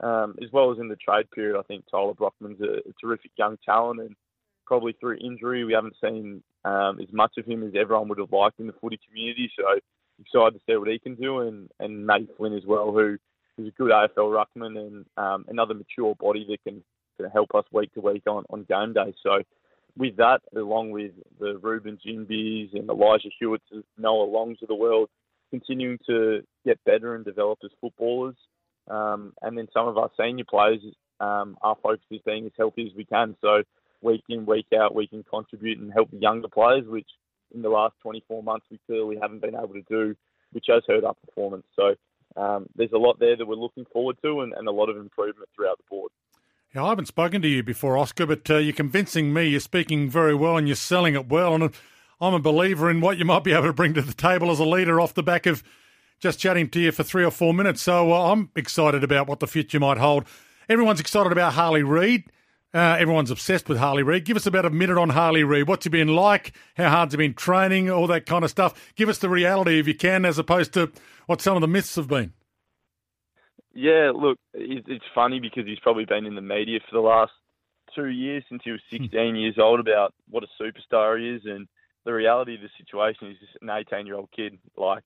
um, 0.00 0.36
as 0.42 0.50
well 0.52 0.72
as 0.72 0.78
in 0.78 0.88
the 0.88 0.96
trade 0.96 1.30
period. 1.32 1.58
I 1.58 1.62
think 1.62 1.84
Tyler 1.90 2.14
Brockman's 2.14 2.60
a, 2.60 2.88
a 2.88 2.92
terrific 3.00 3.32
young 3.36 3.58
talent, 3.64 4.00
and 4.00 4.14
probably 4.64 4.92
through 4.92 5.18
injury, 5.18 5.64
we 5.64 5.72
haven't 5.72 5.96
seen 6.02 6.42
um, 6.64 7.00
as 7.00 7.12
much 7.12 7.32
of 7.36 7.46
him 7.46 7.62
as 7.62 7.72
everyone 7.78 8.08
would 8.08 8.18
have 8.18 8.32
liked 8.32 8.60
in 8.60 8.68
the 8.68 8.74
footy 8.80 8.98
community. 9.08 9.50
So 9.58 9.64
excited 10.20 10.54
to 10.54 10.60
see 10.66 10.76
what 10.76 10.88
he 10.88 10.98
can 10.98 11.16
do, 11.16 11.40
and 11.40 11.68
and 11.80 12.06
Matty 12.06 12.28
Flynn 12.36 12.54
as 12.54 12.64
well, 12.64 12.92
who 12.92 13.18
is 13.58 13.68
a 13.68 13.70
good 13.72 13.90
AFL 13.90 14.30
ruckman 14.32 14.78
and 14.78 15.06
um, 15.16 15.44
another 15.48 15.74
mature 15.74 16.14
body 16.14 16.46
that 16.48 16.62
can 16.62 16.82
to 17.20 17.28
help 17.28 17.54
us 17.54 17.64
week 17.72 17.92
to 17.94 18.00
week 18.00 18.24
on, 18.26 18.44
on 18.50 18.64
game 18.64 18.92
day. 18.92 19.14
So 19.22 19.42
with 19.96 20.16
that, 20.16 20.40
along 20.56 20.90
with 20.90 21.12
the 21.38 21.58
Reuben 21.62 21.98
Ginbys 22.04 22.74
and 22.74 22.88
Elijah 22.88 23.28
Hewetts, 23.40 23.82
Noah 23.96 24.24
Longs 24.24 24.58
of 24.62 24.68
the 24.68 24.74
world, 24.74 25.08
continuing 25.50 25.98
to 26.06 26.42
get 26.64 26.82
better 26.84 27.14
and 27.14 27.24
develop 27.24 27.60
as 27.64 27.70
footballers. 27.80 28.36
Um, 28.90 29.32
and 29.40 29.56
then 29.56 29.68
some 29.72 29.88
of 29.88 29.96
our 29.96 30.10
senior 30.18 30.44
players, 30.48 30.80
um, 31.20 31.56
our 31.62 31.76
focus 31.82 32.04
is 32.10 32.20
being 32.26 32.46
as 32.46 32.52
healthy 32.58 32.86
as 32.86 32.96
we 32.96 33.04
can. 33.04 33.36
So 33.40 33.62
week 34.02 34.24
in, 34.28 34.46
week 34.46 34.66
out, 34.78 34.94
we 34.94 35.06
can 35.06 35.24
contribute 35.24 35.78
and 35.78 35.92
help 35.92 36.10
the 36.10 36.18
younger 36.18 36.48
players, 36.48 36.84
which 36.86 37.08
in 37.54 37.62
the 37.62 37.68
last 37.68 37.94
24 38.02 38.42
months 38.42 38.66
we 38.70 38.80
clearly 38.86 39.16
haven't 39.20 39.40
been 39.40 39.54
able 39.54 39.74
to 39.74 39.82
do, 39.88 40.16
which 40.52 40.66
has 40.68 40.82
hurt 40.86 41.04
our 41.04 41.14
performance. 41.26 41.64
So 41.76 41.94
um, 42.36 42.66
there's 42.74 42.92
a 42.92 42.98
lot 42.98 43.18
there 43.20 43.36
that 43.36 43.46
we're 43.46 43.54
looking 43.54 43.86
forward 43.92 44.16
to 44.24 44.40
and, 44.40 44.52
and 44.54 44.66
a 44.66 44.72
lot 44.72 44.90
of 44.90 44.96
improvement 44.96 45.48
throughout 45.54 45.78
the 45.78 45.84
board. 45.88 46.10
Yeah, 46.74 46.86
I 46.86 46.88
haven't 46.88 47.06
spoken 47.06 47.40
to 47.42 47.48
you 47.48 47.62
before, 47.62 47.96
Oscar, 47.96 48.26
but 48.26 48.50
uh, 48.50 48.56
you're 48.56 48.72
convincing 48.72 49.32
me. 49.32 49.46
You're 49.46 49.60
speaking 49.60 50.10
very 50.10 50.34
well 50.34 50.56
and 50.56 50.66
you're 50.66 50.74
selling 50.74 51.14
it 51.14 51.28
well. 51.28 51.54
And 51.54 51.72
I'm 52.20 52.34
a 52.34 52.40
believer 52.40 52.90
in 52.90 53.00
what 53.00 53.16
you 53.16 53.24
might 53.24 53.44
be 53.44 53.52
able 53.52 53.68
to 53.68 53.72
bring 53.72 53.94
to 53.94 54.02
the 54.02 54.12
table 54.12 54.50
as 54.50 54.58
a 54.58 54.64
leader 54.64 55.00
off 55.00 55.14
the 55.14 55.22
back 55.22 55.46
of 55.46 55.62
just 56.18 56.40
chatting 56.40 56.68
to 56.70 56.80
you 56.80 56.90
for 56.90 57.04
three 57.04 57.24
or 57.24 57.30
four 57.30 57.54
minutes. 57.54 57.80
So 57.80 58.12
uh, 58.12 58.32
I'm 58.32 58.50
excited 58.56 59.04
about 59.04 59.28
what 59.28 59.38
the 59.38 59.46
future 59.46 59.78
might 59.78 59.98
hold. 59.98 60.24
Everyone's 60.68 60.98
excited 60.98 61.30
about 61.30 61.52
Harley 61.52 61.84
Reid. 61.84 62.24
Uh, 62.72 62.96
everyone's 62.98 63.30
obsessed 63.30 63.68
with 63.68 63.78
Harley 63.78 64.02
Reid. 64.02 64.24
Give 64.24 64.36
us 64.36 64.46
about 64.46 64.66
a 64.66 64.70
minute 64.70 64.98
on 64.98 65.10
Harley 65.10 65.44
Reid. 65.44 65.68
What's 65.68 65.84
he 65.84 65.90
been 65.90 66.08
like? 66.08 66.56
How 66.76 66.90
hard's 66.90 67.14
he 67.14 67.18
been 67.18 67.34
training? 67.34 67.88
All 67.88 68.08
that 68.08 68.26
kind 68.26 68.42
of 68.42 68.50
stuff. 68.50 68.92
Give 68.96 69.08
us 69.08 69.18
the 69.18 69.28
reality 69.28 69.78
if 69.78 69.86
you 69.86 69.94
can, 69.94 70.24
as 70.24 70.38
opposed 70.38 70.72
to 70.72 70.90
what 71.26 71.40
some 71.40 71.56
of 71.56 71.60
the 71.60 71.68
myths 71.68 71.94
have 71.94 72.08
been. 72.08 72.32
Yeah, 73.74 74.12
look, 74.14 74.38
it's 74.52 75.04
funny 75.14 75.40
because 75.40 75.66
he's 75.66 75.80
probably 75.80 76.04
been 76.04 76.26
in 76.26 76.36
the 76.36 76.40
media 76.40 76.78
for 76.88 76.94
the 76.94 77.06
last 77.06 77.32
two 77.94 78.06
years 78.06 78.44
since 78.48 78.62
he 78.64 78.70
was 78.70 78.80
hmm. 78.90 79.04
16 79.04 79.36
years 79.36 79.56
old 79.58 79.80
about 79.80 80.14
what 80.28 80.44
a 80.44 80.62
superstar 80.62 81.18
he 81.18 81.30
is, 81.30 81.42
and 81.44 81.66
the 82.04 82.12
reality 82.12 82.54
of 82.54 82.60
the 82.60 82.68
situation 82.78 83.28
is 83.30 83.38
just 83.38 83.58
an 83.60 83.70
18 83.70 84.06
year 84.06 84.16
old 84.16 84.28
kid. 84.34 84.58
Like, 84.76 85.02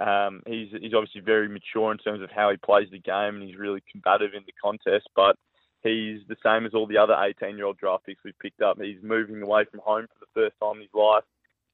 um, 0.00 0.42
he's 0.46 0.68
he's 0.80 0.94
obviously 0.94 1.22
very 1.22 1.48
mature 1.48 1.90
in 1.90 1.98
terms 1.98 2.22
of 2.22 2.30
how 2.30 2.50
he 2.50 2.56
plays 2.58 2.88
the 2.90 2.98
game, 2.98 3.36
and 3.36 3.42
he's 3.42 3.56
really 3.56 3.82
combative 3.90 4.34
in 4.34 4.42
the 4.46 4.52
contest. 4.62 5.08
But 5.16 5.36
he's 5.82 6.20
the 6.28 6.36
same 6.44 6.66
as 6.66 6.74
all 6.74 6.86
the 6.86 6.98
other 6.98 7.14
18 7.14 7.56
year 7.56 7.66
old 7.66 7.78
draft 7.78 8.04
picks 8.04 8.24
we've 8.24 8.38
picked 8.38 8.60
up. 8.60 8.80
He's 8.80 9.02
moving 9.02 9.40
away 9.40 9.64
from 9.70 9.80
home 9.84 10.06
for 10.06 10.20
the 10.20 10.40
first 10.40 10.56
time 10.60 10.76
in 10.76 10.82
his 10.82 10.94
life. 10.94 11.24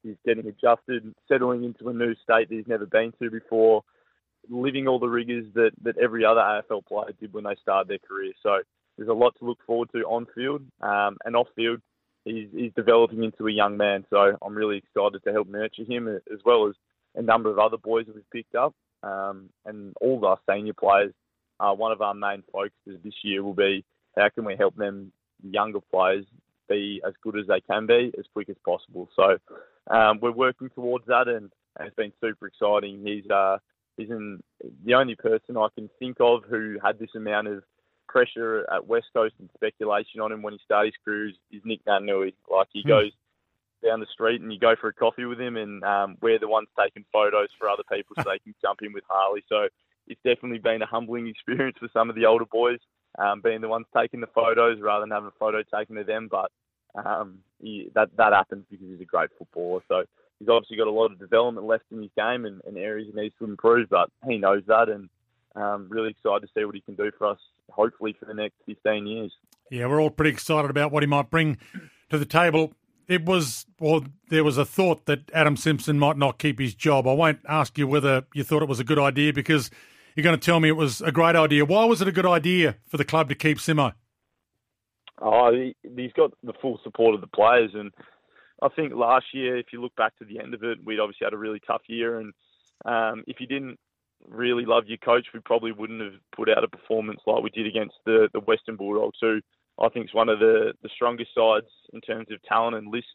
He's 0.04 0.16
getting 0.24 0.46
adjusted, 0.46 1.12
settling 1.26 1.64
into 1.64 1.88
a 1.88 1.92
new 1.92 2.14
state 2.22 2.48
that 2.48 2.54
he's 2.54 2.68
never 2.68 2.86
been 2.86 3.12
to 3.20 3.30
before 3.30 3.82
living 4.48 4.86
all 4.86 4.98
the 4.98 5.08
rigours 5.08 5.46
that, 5.54 5.70
that 5.82 5.98
every 5.98 6.24
other 6.24 6.40
AFL 6.40 6.86
player 6.86 7.12
did 7.20 7.32
when 7.32 7.44
they 7.44 7.56
started 7.60 7.88
their 7.88 7.98
career. 7.98 8.32
So 8.42 8.58
there's 8.96 9.08
a 9.08 9.14
lot 9.14 9.34
to 9.38 9.44
look 9.44 9.58
forward 9.66 9.90
to 9.92 10.00
on 10.02 10.26
field 10.34 10.62
um, 10.80 11.16
and 11.24 11.36
off 11.36 11.48
field. 11.54 11.80
He's, 12.24 12.48
he's 12.52 12.72
developing 12.74 13.24
into 13.24 13.46
a 13.46 13.52
young 13.52 13.76
man, 13.76 14.04
so 14.10 14.36
I'm 14.42 14.54
really 14.54 14.78
excited 14.78 15.22
to 15.24 15.32
help 15.32 15.48
nurture 15.48 15.84
him 15.84 16.08
as 16.08 16.40
well 16.44 16.68
as 16.68 16.74
a 17.14 17.22
number 17.22 17.50
of 17.50 17.58
other 17.58 17.78
boys 17.78 18.06
that 18.06 18.14
we've 18.14 18.30
picked 18.30 18.54
up. 18.54 18.74
Um, 19.02 19.50
and 19.64 19.94
all 20.00 20.24
our 20.26 20.38
senior 20.50 20.74
players, 20.74 21.12
uh, 21.60 21.72
one 21.72 21.92
of 21.92 22.02
our 22.02 22.14
main 22.14 22.42
focuses 22.52 23.00
this 23.04 23.14
year 23.22 23.42
will 23.42 23.54
be 23.54 23.84
how 24.16 24.28
can 24.28 24.44
we 24.44 24.56
help 24.56 24.74
them 24.76 25.12
younger 25.42 25.80
players 25.92 26.24
be 26.68 27.00
as 27.06 27.14
good 27.22 27.38
as 27.38 27.46
they 27.46 27.60
can 27.60 27.86
be 27.86 28.12
as 28.18 28.24
quick 28.32 28.48
as 28.48 28.56
possible. 28.64 29.08
So 29.16 29.38
um, 29.94 30.18
we're 30.20 30.32
working 30.32 30.70
towards 30.70 31.06
that, 31.06 31.28
and, 31.28 31.50
and 31.78 31.86
it's 31.86 31.96
been 31.96 32.12
super 32.20 32.46
exciting. 32.46 33.02
He's 33.04 33.28
uh, 33.30 33.58
isn't 33.98 34.42
the 34.84 34.94
only 34.94 35.14
person 35.14 35.56
I 35.56 35.68
can 35.74 35.90
think 35.98 36.18
of 36.20 36.44
who 36.48 36.78
had 36.82 36.98
this 36.98 37.14
amount 37.14 37.48
of 37.48 37.62
pressure 38.08 38.66
at 38.72 38.86
West 38.86 39.06
Coast 39.12 39.34
and 39.38 39.50
speculation 39.54 40.20
on 40.20 40.32
him 40.32 40.42
when 40.42 40.54
he 40.54 40.60
started 40.64 40.94
his 40.94 41.04
career 41.04 41.28
is, 41.28 41.34
is 41.50 41.62
Nick 41.64 41.84
Naitanui. 41.84 42.34
Like 42.50 42.68
he 42.72 42.82
Hmm. 42.82 42.88
goes 42.88 43.12
down 43.84 44.00
the 44.00 44.06
street 44.06 44.40
and 44.40 44.52
you 44.52 44.58
go 44.58 44.74
for 44.80 44.88
a 44.88 44.92
coffee 44.92 45.24
with 45.24 45.40
him, 45.40 45.56
and 45.56 45.84
um, 45.84 46.16
we're 46.20 46.38
the 46.38 46.48
ones 46.48 46.68
taking 46.78 47.04
photos 47.12 47.48
for 47.58 47.68
other 47.68 47.84
people 47.92 48.16
so 48.16 48.30
they 48.30 48.38
can 48.38 48.54
jump 48.62 48.80
in 48.82 48.92
with 48.92 49.04
Harley. 49.08 49.44
So 49.48 49.68
it's 50.06 50.20
definitely 50.24 50.58
been 50.58 50.82
a 50.82 50.86
humbling 50.86 51.28
experience 51.28 51.76
for 51.78 51.88
some 51.92 52.08
of 52.08 52.16
the 52.16 52.26
older 52.26 52.46
boys, 52.46 52.80
um, 53.18 53.40
being 53.40 53.60
the 53.60 53.68
ones 53.68 53.86
taking 53.96 54.20
the 54.20 54.26
photos 54.28 54.80
rather 54.80 55.02
than 55.02 55.10
having 55.10 55.28
a 55.28 55.38
photo 55.38 55.62
taken 55.62 55.98
of 55.98 56.06
them. 56.06 56.28
But 56.30 56.50
um, 56.94 57.38
he, 57.60 57.90
that 57.94 58.16
that 58.16 58.32
happens 58.32 58.64
because 58.70 58.86
he's 58.88 59.00
a 59.00 59.04
great 59.04 59.30
footballer. 59.38 59.82
So 59.88 60.04
he's 60.38 60.48
obviously 60.48 60.76
got 60.76 60.86
a 60.86 60.92
lot 60.92 61.12
of 61.12 61.18
development 61.18 61.66
left 61.66 61.84
in 61.90 62.02
his 62.02 62.10
game 62.16 62.44
and, 62.44 62.60
and 62.66 62.76
areas 62.76 63.08
he 63.12 63.20
needs 63.20 63.34
to 63.38 63.44
improve, 63.44 63.88
but 63.88 64.10
he 64.28 64.38
knows 64.38 64.62
that 64.66 64.88
and 64.88 65.08
um, 65.56 65.86
really 65.88 66.10
excited 66.10 66.42
to 66.42 66.48
see 66.54 66.64
what 66.64 66.74
he 66.74 66.80
can 66.80 66.94
do 66.94 67.10
for 67.18 67.28
us, 67.28 67.38
hopefully 67.70 68.14
for 68.18 68.26
the 68.26 68.34
next 68.34 68.56
15 68.66 69.06
years. 69.06 69.32
Yeah, 69.70 69.86
we're 69.86 70.00
all 70.00 70.10
pretty 70.10 70.30
excited 70.30 70.70
about 70.70 70.92
what 70.92 71.02
he 71.02 71.06
might 71.06 71.30
bring 71.30 71.58
to 72.10 72.18
the 72.18 72.24
table. 72.24 72.72
It 73.08 73.24
was, 73.24 73.66
well, 73.80 74.04
there 74.28 74.44
was 74.44 74.58
a 74.58 74.64
thought 74.64 75.06
that 75.06 75.30
Adam 75.32 75.56
Simpson 75.56 75.98
might 75.98 76.16
not 76.16 76.38
keep 76.38 76.58
his 76.58 76.74
job. 76.74 77.06
I 77.06 77.14
won't 77.14 77.40
ask 77.48 77.78
you 77.78 77.86
whether 77.86 78.24
you 78.34 78.44
thought 78.44 78.62
it 78.62 78.68
was 78.68 78.80
a 78.80 78.84
good 78.84 78.98
idea 78.98 79.32
because 79.32 79.70
you're 80.14 80.24
going 80.24 80.38
to 80.38 80.44
tell 80.44 80.60
me 80.60 80.68
it 80.68 80.76
was 80.76 81.00
a 81.00 81.12
great 81.12 81.36
idea. 81.36 81.64
Why 81.64 81.84
was 81.86 82.02
it 82.02 82.08
a 82.08 82.12
good 82.12 82.26
idea 82.26 82.76
for 82.86 82.98
the 82.98 83.04
club 83.04 83.28
to 83.30 83.34
keep 83.34 83.58
Simo? 83.58 83.94
Oh, 85.20 85.52
he, 85.52 85.74
he's 85.96 86.12
got 86.12 86.32
the 86.42 86.52
full 86.60 86.78
support 86.84 87.14
of 87.14 87.20
the 87.20 87.26
players, 87.26 87.70
and 87.74 87.90
I 88.62 88.68
think 88.68 88.94
last 88.94 89.26
year, 89.32 89.56
if 89.56 89.66
you 89.72 89.80
look 89.80 89.94
back 89.96 90.16
to 90.18 90.24
the 90.24 90.40
end 90.40 90.54
of 90.54 90.64
it, 90.64 90.78
we'd 90.84 91.00
obviously 91.00 91.24
had 91.24 91.32
a 91.32 91.38
really 91.38 91.60
tough 91.66 91.82
year, 91.86 92.18
and 92.18 92.32
um, 92.84 93.24
if 93.26 93.40
you 93.40 93.46
didn't 93.46 93.78
really 94.28 94.64
love 94.64 94.84
your 94.86 94.98
coach, 94.98 95.26
we 95.32 95.40
probably 95.40 95.72
wouldn't 95.72 96.02
have 96.02 96.20
put 96.34 96.48
out 96.48 96.64
a 96.64 96.68
performance 96.68 97.20
like 97.26 97.42
we 97.42 97.50
did 97.50 97.66
against 97.66 97.94
the 98.04 98.28
the 98.32 98.40
Western 98.40 98.76
Bulldogs, 98.76 99.18
who 99.20 99.40
I 99.80 99.88
think 99.88 100.06
is 100.06 100.14
one 100.14 100.28
of 100.28 100.40
the 100.40 100.72
the 100.82 100.88
strongest 100.94 101.34
sides 101.34 101.66
in 101.92 102.00
terms 102.00 102.28
of 102.30 102.42
talent 102.42 102.76
and 102.76 102.92
list 102.92 103.06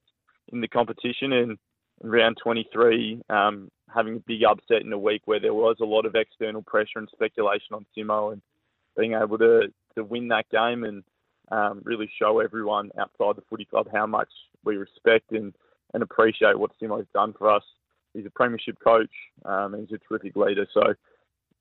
in 0.52 0.62
the 0.62 0.68
competition. 0.68 1.34
And 1.34 1.58
round 2.02 2.38
23, 2.44 3.22
um, 3.30 3.70
having 3.94 4.18
a 4.18 4.20
big 4.20 4.44
upset 4.44 4.82
in 4.82 4.92
a 4.92 4.98
week 4.98 5.22
where 5.26 5.40
there 5.40 5.54
was 5.54 5.78
a 5.82 5.86
lot 5.86 6.06
of 6.06 6.16
external 6.16 6.62
pressure 6.64 6.98
and 6.98 7.10
speculation 7.12 7.74
on 7.74 7.86
Simo, 7.96 8.34
and 8.34 8.42
being 8.98 9.14
able 9.14 9.38
to 9.38 9.74
to 9.96 10.04
win 10.04 10.30
that 10.30 10.50
game 10.50 10.84
and 10.84 11.04
um, 11.52 11.82
really 11.84 12.10
show 12.20 12.40
everyone 12.40 12.90
outside 13.00 13.36
the 13.36 13.44
footy 13.50 13.66
club 13.66 13.88
how 13.94 14.08
much 14.08 14.30
we 14.64 14.78
respect 14.78 15.32
and, 15.32 15.54
and 15.94 16.04
appreciate 16.04 16.58
what 16.58 16.72
Simo's 16.82 17.08
done 17.14 17.34
for 17.38 17.50
us. 17.50 17.64
He's 18.14 18.26
a 18.26 18.30
premiership 18.30 18.78
coach 18.84 19.10
um, 19.46 19.76
he's 19.78 19.96
a 19.96 20.00
terrific 20.08 20.36
leader. 20.36 20.68
So 20.74 20.94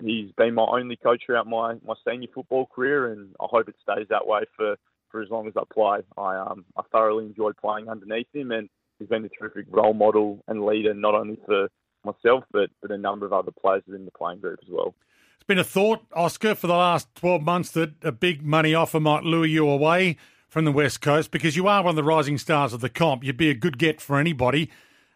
he's 0.02 0.30
been 0.32 0.54
my 0.54 0.64
only 0.64 0.97
coach 0.97 1.23
throughout 1.25 1.47
my, 1.47 1.75
my 1.87 1.94
senior 2.06 2.28
football 2.35 2.66
career, 2.66 3.12
and 3.12 3.35
I 3.40 3.47
hope 3.50 3.68
it 3.68 3.76
stays 3.82 4.06
that 4.11 4.26
way 4.26 4.42
for, 4.56 4.76
for 5.11 5.23
as 5.23 5.30
long 5.30 5.47
as 5.47 5.54
I 5.56 5.62
play. 5.73 6.00
I 6.16 6.37
um, 6.37 6.64
I 6.76 6.82
thoroughly 6.90 7.26
enjoyed 7.26 7.56
playing 7.56 7.88
underneath 7.88 8.28
him, 8.32 8.50
and 8.52 8.68
he's 8.99 9.09
been 9.09 9.25
a 9.25 9.28
terrific 9.28 9.66
role 9.71 9.94
model 9.94 10.42
and 10.49 10.64
leader 10.64 10.94
not 10.94 11.14
only 11.14 11.38
for 11.47 11.68
myself 12.04 12.42
but 12.50 12.68
but 12.80 12.90
a 12.90 12.99
number 12.99 13.25
of 13.25 13.32
other 13.32 13.52
players 13.52 13.82
within 13.87 14.04
the 14.04 14.11
playing 14.11 14.40
group 14.40 14.59
as 14.62 14.68
well. 14.71 14.94
It's 15.37 15.47
been 15.47 15.59
a 15.59 15.64
thought, 15.64 16.04
Oscar, 16.14 16.54
for 16.54 16.68
the 16.68 16.75
last 16.75 17.12
12 17.16 17.42
months 17.42 17.71
that 17.73 17.92
a 18.04 18.12
big 18.12 18.44
money 18.44 18.75
offer 18.75 19.00
might 19.00 19.25
lure 19.25 19.44
you 19.44 19.68
away 19.68 20.16
from 20.52 20.66
the 20.66 20.73
West 20.73 21.00
Coast 21.00 21.30
because 21.30 21.56
you 21.56 21.66
are 21.66 21.82
one 21.82 21.92
of 21.92 21.97
the 21.97 22.04
rising 22.04 22.37
stars 22.37 22.75
of 22.75 22.82
the 22.82 22.90
comp. 22.90 23.25
You'd 23.25 23.38
be 23.38 23.49
a 23.49 23.54
good 23.54 23.78
get 23.78 24.02
for 24.02 24.18
anybody. 24.18 24.71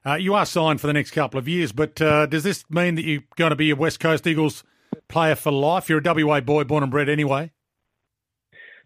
Uh, 0.04 0.14
you 0.14 0.32
are 0.32 0.46
signed 0.46 0.80
for 0.80 0.86
the 0.86 0.94
next 0.94 1.10
couple 1.10 1.38
of 1.38 1.46
years, 1.46 1.72
but 1.72 2.00
uh, 2.00 2.24
does 2.24 2.42
this 2.42 2.64
mean 2.70 2.94
that 2.94 3.04
you're 3.04 3.22
going 3.36 3.50
to 3.50 3.56
be 3.56 3.68
a 3.68 3.76
West 3.76 4.00
Coast 4.00 4.26
Eagles 4.26 4.64
player 5.08 5.34
for 5.34 5.52
life? 5.52 5.90
You're 5.90 6.00
a 6.02 6.24
WA 6.24 6.40
boy, 6.40 6.64
born 6.64 6.82
and 6.82 6.90
bred 6.90 7.10
anyway. 7.10 7.52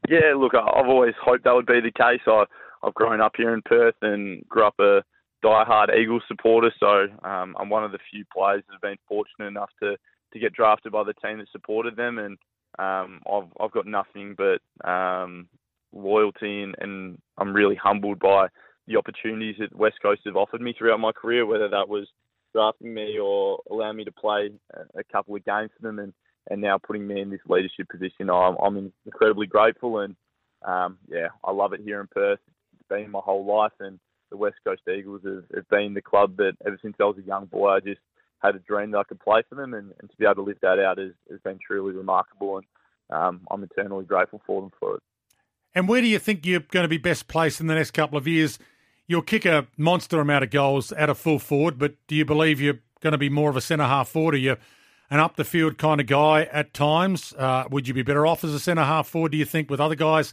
Yeah, 0.09 0.35
look, 0.37 0.52
I've 0.57 0.88
always 0.88 1.14
hoped 1.23 1.45
that 1.45 1.54
would 1.54 1.66
be 1.66 1.80
the 1.80 1.92
case. 1.92 2.21
I, 2.26 2.45
I've 2.83 2.95
grown 2.95 3.21
up 3.21 3.35
here 3.37 3.54
in 3.54 3.62
Perth 3.62 3.95
and 4.02 4.42
grew 4.49 4.66
up 4.66 4.75
a 4.80 5.04
die-hard 5.45 5.92
Eagles 5.97 6.25
supporter, 6.26 6.73
so 6.80 7.07
um, 7.23 7.54
I'm 7.61 7.71
one 7.71 7.85
of 7.85 7.92
the 7.92 8.00
few 8.11 8.25
players 8.37 8.64
that 8.66 8.73
have 8.73 8.83
been 8.83 8.99
fortunate 9.07 9.47
enough 9.47 9.71
to, 9.85 9.97
to 10.33 10.38
get 10.40 10.52
drafted 10.52 10.90
by 10.90 11.04
the 11.04 11.14
team 11.14 11.38
that 11.38 11.47
supported 11.52 11.95
them, 11.95 12.19
and 12.19 12.38
um, 12.76 13.21
I've, 13.33 13.52
I've 13.61 13.71
got 13.71 13.87
nothing 13.87 14.35
but 14.37 14.88
um, 14.90 15.49
loyalty, 15.93 16.63
and, 16.63 16.75
and 16.81 17.19
I'm 17.39 17.53
really 17.53 17.77
humbled 17.77 18.19
by 18.19 18.49
the 18.87 18.97
opportunities 18.97 19.57
that 19.59 19.75
West 19.75 19.97
Coast 20.03 20.23
have 20.27 20.37
offered 20.37 20.61
me 20.61 20.75
throughout 20.77 21.01
my 21.01 21.13
career, 21.13 21.47
whether 21.47 21.69
that 21.69 21.89
was 21.89 22.09
drafting 22.53 22.93
me 22.93 23.19
or 23.19 23.61
allowing 23.71 23.97
me 23.97 24.05
to 24.05 24.13
play 24.13 24.51
a 24.99 25.05
couple 25.05 25.37
of 25.37 25.45
games 25.45 25.71
for 25.77 25.87
them, 25.87 25.99
and, 25.99 26.13
and 26.51 26.61
now 26.61 26.79
putting 26.79 27.07
me 27.07 27.21
in 27.21 27.31
this 27.31 27.41
leadership 27.49 27.89
position. 27.89 28.31
I'm, 28.31 28.57
I'm 28.57 28.93
incredibly 29.07 29.47
grateful, 29.47 30.01
and 30.01 30.17
um, 30.67 30.99
yeah, 31.09 31.29
I 31.45 31.53
love 31.53 31.73
it 31.73 31.81
here 31.83 32.01
in 32.01 32.09
Perth. 32.09 32.41
It's 32.75 32.89
been 32.89 33.11
my 33.11 33.21
whole 33.21 33.47
life, 33.47 33.73
and 33.81 34.01
the 34.31 34.37
West 34.37 34.57
Coast 34.65 34.83
Eagles 34.89 35.23
have, 35.25 35.45
have 35.55 35.69
been 35.69 35.95
the 35.95 36.03
club 36.03 36.37
that 36.37 36.53
ever 36.67 36.79
since 36.83 36.97
I 37.01 37.05
was 37.05 37.19
a 37.19 37.27
young 37.27 37.47
boy, 37.47 37.71
I 37.71 37.81
just 37.81 38.01
had 38.41 38.57
a 38.57 38.61
dream 38.61 38.91
that 38.93 38.99
I 38.99 39.05
could 39.05 39.21
play 39.21 39.43
for 39.49 39.55
them, 39.55 39.75
and, 39.75 39.93
and 40.01 40.11
to 40.11 40.17
be 40.17 40.25
able 40.25 40.37
to 40.37 40.43
live 40.43 40.59
that 40.63 40.79
out 40.79 40.99
has, 40.99 41.13
has 41.31 41.41
been 41.41 41.59
truly 41.65 41.95
remarkable, 41.95 42.59
and 42.59 42.67
um, 43.11 43.41
I'm 43.51 43.63
eternally 43.63 44.05
grateful 44.05 44.41
for 44.47 44.63
them 44.63 44.71
for 44.81 44.97
it. 44.97 45.03
And 45.75 45.89
where 45.89 46.00
do 46.00 46.07
you 46.07 46.19
think 46.19 46.45
you're 46.45 46.61
going 46.61 46.85
to 46.85 46.89
be 46.89 46.99
best 46.99 47.29
placed 47.29 47.61
in 47.61 47.67
the 47.67 47.75
next 47.75 47.93
couple 47.93 48.19
of 48.19 48.27
years? 48.27 48.59
You'll 49.07 49.23
kick 49.23 49.45
a 49.45 49.67
monster 49.77 50.21
amount 50.21 50.45
of 50.45 50.50
goals 50.50 50.93
at 50.93 51.11
a 51.11 51.15
full 51.15 51.39
forward, 51.39 51.79
but 51.79 51.95
do 52.07 52.15
you 52.15 52.25
believe 52.25 52.61
you're 52.61 52.81
going 53.00 53.12
to 53.12 53.19
be 53.19 53.29
more 53.29 53.50
of 53.50 53.57
a 53.57 53.61
centre 53.61 53.85
half 53.85 54.09
forward? 54.09 54.35
Are 54.35 54.39
you 54.39 54.57
an 55.11 55.19
up 55.21 55.37
the 55.37 55.45
field 55.45 55.79
kind 55.79 56.00
of 56.00 56.07
guy 56.07 56.45
at 56.45 56.73
times? 56.73 57.35
Uh, 57.37 57.65
would 57.71 57.89
you 57.89 57.95
be 57.95 58.03
better 58.03 58.27
off 58.27 58.45
as 58.45 58.55
a 58.55 58.61
centre 58.61 58.85
half 58.85 59.09
forward, 59.09 59.33
do 59.33 59.39
you 59.39 59.45
think, 59.45 59.71
with 59.71 59.81
other 59.81 59.97
guys 59.97 60.33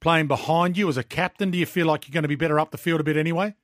playing 0.00 0.26
behind 0.26 0.76
you 0.76 0.88
as 0.88 0.96
a 0.96 1.02
captain? 1.02 1.50
Do 1.50 1.58
you 1.58 1.66
feel 1.66 1.86
like 1.86 2.06
you're 2.06 2.14
going 2.14 2.22
to 2.22 2.28
be 2.28 2.34
better 2.34 2.58
up 2.58 2.70
the 2.70 2.78
field 2.78 3.00
a 3.00 3.04
bit 3.04 3.16
anyway? 3.16 3.54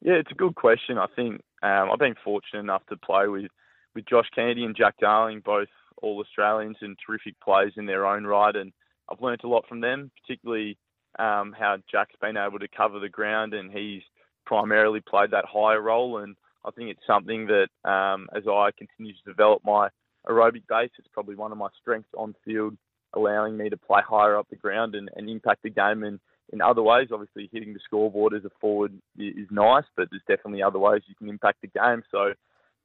Yeah, 0.00 0.14
it's 0.14 0.30
a 0.30 0.34
good 0.34 0.54
question. 0.54 0.96
I 0.98 1.06
think 1.14 1.40
um, 1.62 1.90
I've 1.92 1.98
been 1.98 2.14
fortunate 2.24 2.60
enough 2.60 2.86
to 2.86 2.96
play 2.96 3.26
with, 3.26 3.50
with 3.94 4.06
Josh 4.06 4.28
Kennedy 4.34 4.64
and 4.64 4.76
Jack 4.76 4.94
Darling, 5.00 5.42
both 5.44 5.68
all 6.02 6.20
Australians 6.20 6.76
and 6.80 6.96
terrific 7.04 7.34
players 7.40 7.72
in 7.76 7.86
their 7.86 8.06
own 8.06 8.24
right. 8.24 8.54
And 8.54 8.72
I've 9.10 9.20
learnt 9.20 9.44
a 9.44 9.48
lot 9.48 9.64
from 9.68 9.80
them, 9.80 10.10
particularly 10.22 10.76
um, 11.18 11.54
how 11.58 11.78
Jack's 11.90 12.14
been 12.20 12.36
able 12.36 12.58
to 12.58 12.68
cover 12.68 12.98
the 12.98 13.08
ground 13.08 13.54
and 13.54 13.70
he's 13.72 14.02
primarily 14.46 15.00
played 15.00 15.30
that 15.30 15.44
higher 15.46 15.80
role. 15.80 16.18
And 16.18 16.36
I 16.64 16.70
think 16.70 16.90
it's 16.90 17.06
something 17.06 17.46
that 17.46 17.68
um, 17.88 18.28
as 18.34 18.44
I 18.46 18.70
continue 18.76 19.12
to 19.12 19.30
develop 19.30 19.62
my 19.64 19.88
aerobic 20.28 20.62
base, 20.68 20.90
it's 20.98 21.08
probably 21.12 21.34
one 21.34 21.52
of 21.52 21.58
my 21.58 21.68
strengths 21.80 22.10
on 22.16 22.34
field, 22.44 22.76
allowing 23.14 23.56
me 23.56 23.68
to 23.68 23.76
play 23.76 24.00
higher 24.06 24.36
up 24.36 24.48
the 24.50 24.56
ground 24.56 24.94
and, 24.94 25.10
and 25.16 25.28
impact 25.28 25.62
the 25.62 25.70
game 25.70 26.04
in, 26.04 26.20
in 26.52 26.60
other 26.60 26.82
ways. 26.82 27.08
Obviously, 27.12 27.48
hitting 27.52 27.72
the 27.72 27.80
scoreboard 27.84 28.34
as 28.34 28.44
a 28.44 28.50
forward 28.60 28.92
is 29.18 29.48
nice, 29.50 29.84
but 29.96 30.08
there's 30.10 30.22
definitely 30.28 30.62
other 30.62 30.78
ways 30.78 31.02
you 31.06 31.14
can 31.14 31.28
impact 31.28 31.58
the 31.62 31.68
game. 31.68 32.02
So 32.10 32.32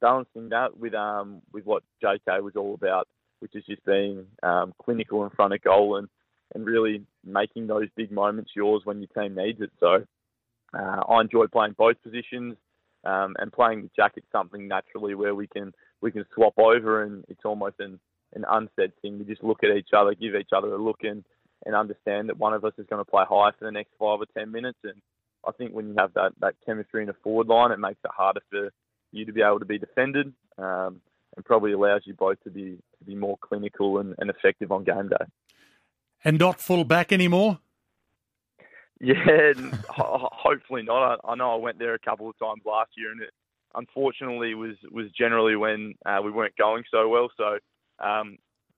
balancing 0.02 0.50
that 0.50 0.78
with 0.78 0.94
um, 0.94 1.42
with 1.52 1.66
what 1.66 1.84
JK 2.04 2.42
was 2.42 2.56
all 2.56 2.74
about, 2.76 3.08
which 3.40 3.56
is 3.56 3.64
just 3.66 3.86
being 3.86 4.26
um, 4.42 4.74
clinical 4.84 5.24
in 5.24 5.30
front 5.32 5.54
of 5.54 5.62
goal 5.62 5.98
and, 5.98 6.08
and 6.54 6.66
really 6.66 7.04
making 7.26 7.68
those 7.68 7.88
big 7.96 8.12
moments 8.12 8.52
yours 8.56 8.82
when 8.86 9.00
your 9.00 9.10
team 9.10 9.36
needs 9.36 9.62
it. 9.62 9.72
So 9.80 10.06
uh, 10.78 11.02
I 11.10 11.22
enjoy 11.22 11.48
playing 11.48 11.76
both 11.78 12.02
positions 12.02 12.56
um, 13.06 13.36
and 13.40 13.52
playing 13.52 13.82
the 13.84 13.90
jacket 13.96 14.24
something 14.32 14.68
naturally 14.68 15.16
where 15.16 15.36
we 15.36 15.48
can 15.48 15.74
we 16.02 16.12
can 16.12 16.26
swap 16.34 16.54
over, 16.58 17.04
and 17.04 17.24
it's 17.28 17.46
almost 17.46 17.76
an 17.80 18.00
an 18.36 18.46
unsaid 18.50 18.92
thing. 19.02 19.20
We 19.20 19.26
just 19.26 19.44
look 19.44 19.64
at 19.64 19.76
each 19.76 19.90
other, 19.96 20.16
give 20.16 20.36
each 20.36 20.50
other 20.56 20.74
a 20.74 20.82
look, 20.82 21.00
and 21.04 21.24
and 21.66 21.76
understand 21.76 22.30
that 22.30 22.38
one 22.38 22.54
of 22.54 22.66
us 22.66 22.74
is 22.78 22.88
going 22.90 23.04
to 23.04 23.10
play 23.10 23.24
high 23.28 23.52
for 23.58 23.66
the 23.66 23.72
next 23.72 23.92
five 24.00 24.20
or 24.20 24.26
ten 24.38 24.52
minutes. 24.52 24.80
And 24.84 25.02
I 25.48 25.52
think 25.52 25.74
when 25.74 25.88
you 25.88 25.96
have 25.98 26.14
that 26.14 26.34
that 26.40 26.56
chemistry 26.66 27.04
in 27.04 27.10
a 27.10 27.16
forward 27.24 27.48
line, 27.48 27.72
it 27.72 27.80
makes 27.80 28.00
it 28.04 28.12
harder 28.16 28.42
for 28.50 28.70
you 29.12 29.26
to 29.26 29.34
be 29.34 29.42
able 29.42 29.60
to 29.60 29.66
be 29.66 29.78
defended, 29.78 30.34
um, 30.58 31.00
and 31.36 31.46
probably 31.46 31.74
allows 31.74 32.02
you 32.06 32.14
both 32.14 32.42
to 32.44 32.50
be 32.50 32.78
to 33.00 33.06
be 33.06 33.16
more 33.16 33.38
clinical 33.42 34.00
and, 34.00 34.16
and 34.20 34.30
effective 34.30 34.72
on 34.72 34.84
game 34.84 35.10
day. 35.10 35.26
And 36.24 36.40
not 36.40 36.62
full 36.62 36.84
back 36.84 37.12
anymore. 37.12 37.60
Yeah, 39.00 39.54
hopefully 39.90 40.84
not. 40.84 41.20
I, 41.26 41.32
I 41.32 41.36
know 41.36 41.52
I 41.52 41.58
went 41.58 41.80
there 41.80 41.94
a 41.94 42.00
couple 42.00 42.30
of 42.30 42.38
times 42.40 42.62
last 42.66 42.92
year, 42.96 43.12
and 43.12 43.22
it 43.22 43.32
unfortunately 43.76 44.56
was 44.56 44.76
was 44.92 45.08
generally 45.12 45.56
when 45.56 45.96
uh, 46.06 46.20
we 46.24 46.32
weren't 46.32 46.56
going 46.56 46.84
so 46.90 47.10
well. 47.10 47.30
So 47.36 47.58
um, 48.06 48.38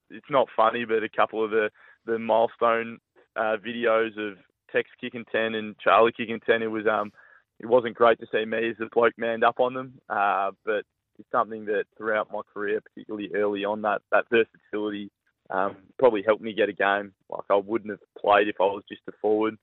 it's 0.10 0.30
not 0.30 0.48
funny, 0.56 0.86
but 0.86 1.04
a 1.04 1.10
couple 1.10 1.44
of 1.44 1.52
the 1.52 1.70
the 2.06 2.18
milestone 2.20 3.00
uh, 3.36 3.58
videos 3.66 4.18
of 4.18 4.38
Tex 4.72 4.90
kicking 5.00 5.26
ten 5.32 5.56
and 5.56 5.78
Charlie 5.80 6.14
kicking 6.16 6.40
ten, 6.46 6.64
it 6.64 6.72
was 6.72 6.86
um 6.88 7.12
it 7.60 7.66
wasn't 7.66 7.96
great 7.96 8.20
to 8.20 8.28
see 8.32 8.46
me 8.46 8.70
as 8.70 8.76
a 8.82 8.90
bloke 8.94 9.14
manned 9.18 9.44
up 9.44 9.60
on 9.60 9.74
them. 9.74 10.00
Uh, 10.10 10.52
but 10.66 10.86
it's 11.20 11.32
something 11.32 11.66
that 11.66 11.86
throughout 11.98 12.32
my 12.32 12.42
career, 12.54 12.82
particularly 12.82 13.32
early 13.34 13.66
on, 13.66 13.82
that 13.84 14.02
that 14.12 14.26
versatility 14.30 15.12
um, 15.50 15.76
probably 16.00 16.24
helped 16.26 16.42
me 16.42 16.54
get 16.54 16.70
a 16.70 16.74
game. 16.74 17.14
Like 17.30 17.46
I 17.50 17.56
wouldn't 17.56 17.92
have 17.92 18.00
played 18.20 18.48
if 18.48 18.56
I 18.60 18.66
was 18.66 18.84
just 18.90 19.02
a 19.08 19.12
forward. 19.22 19.58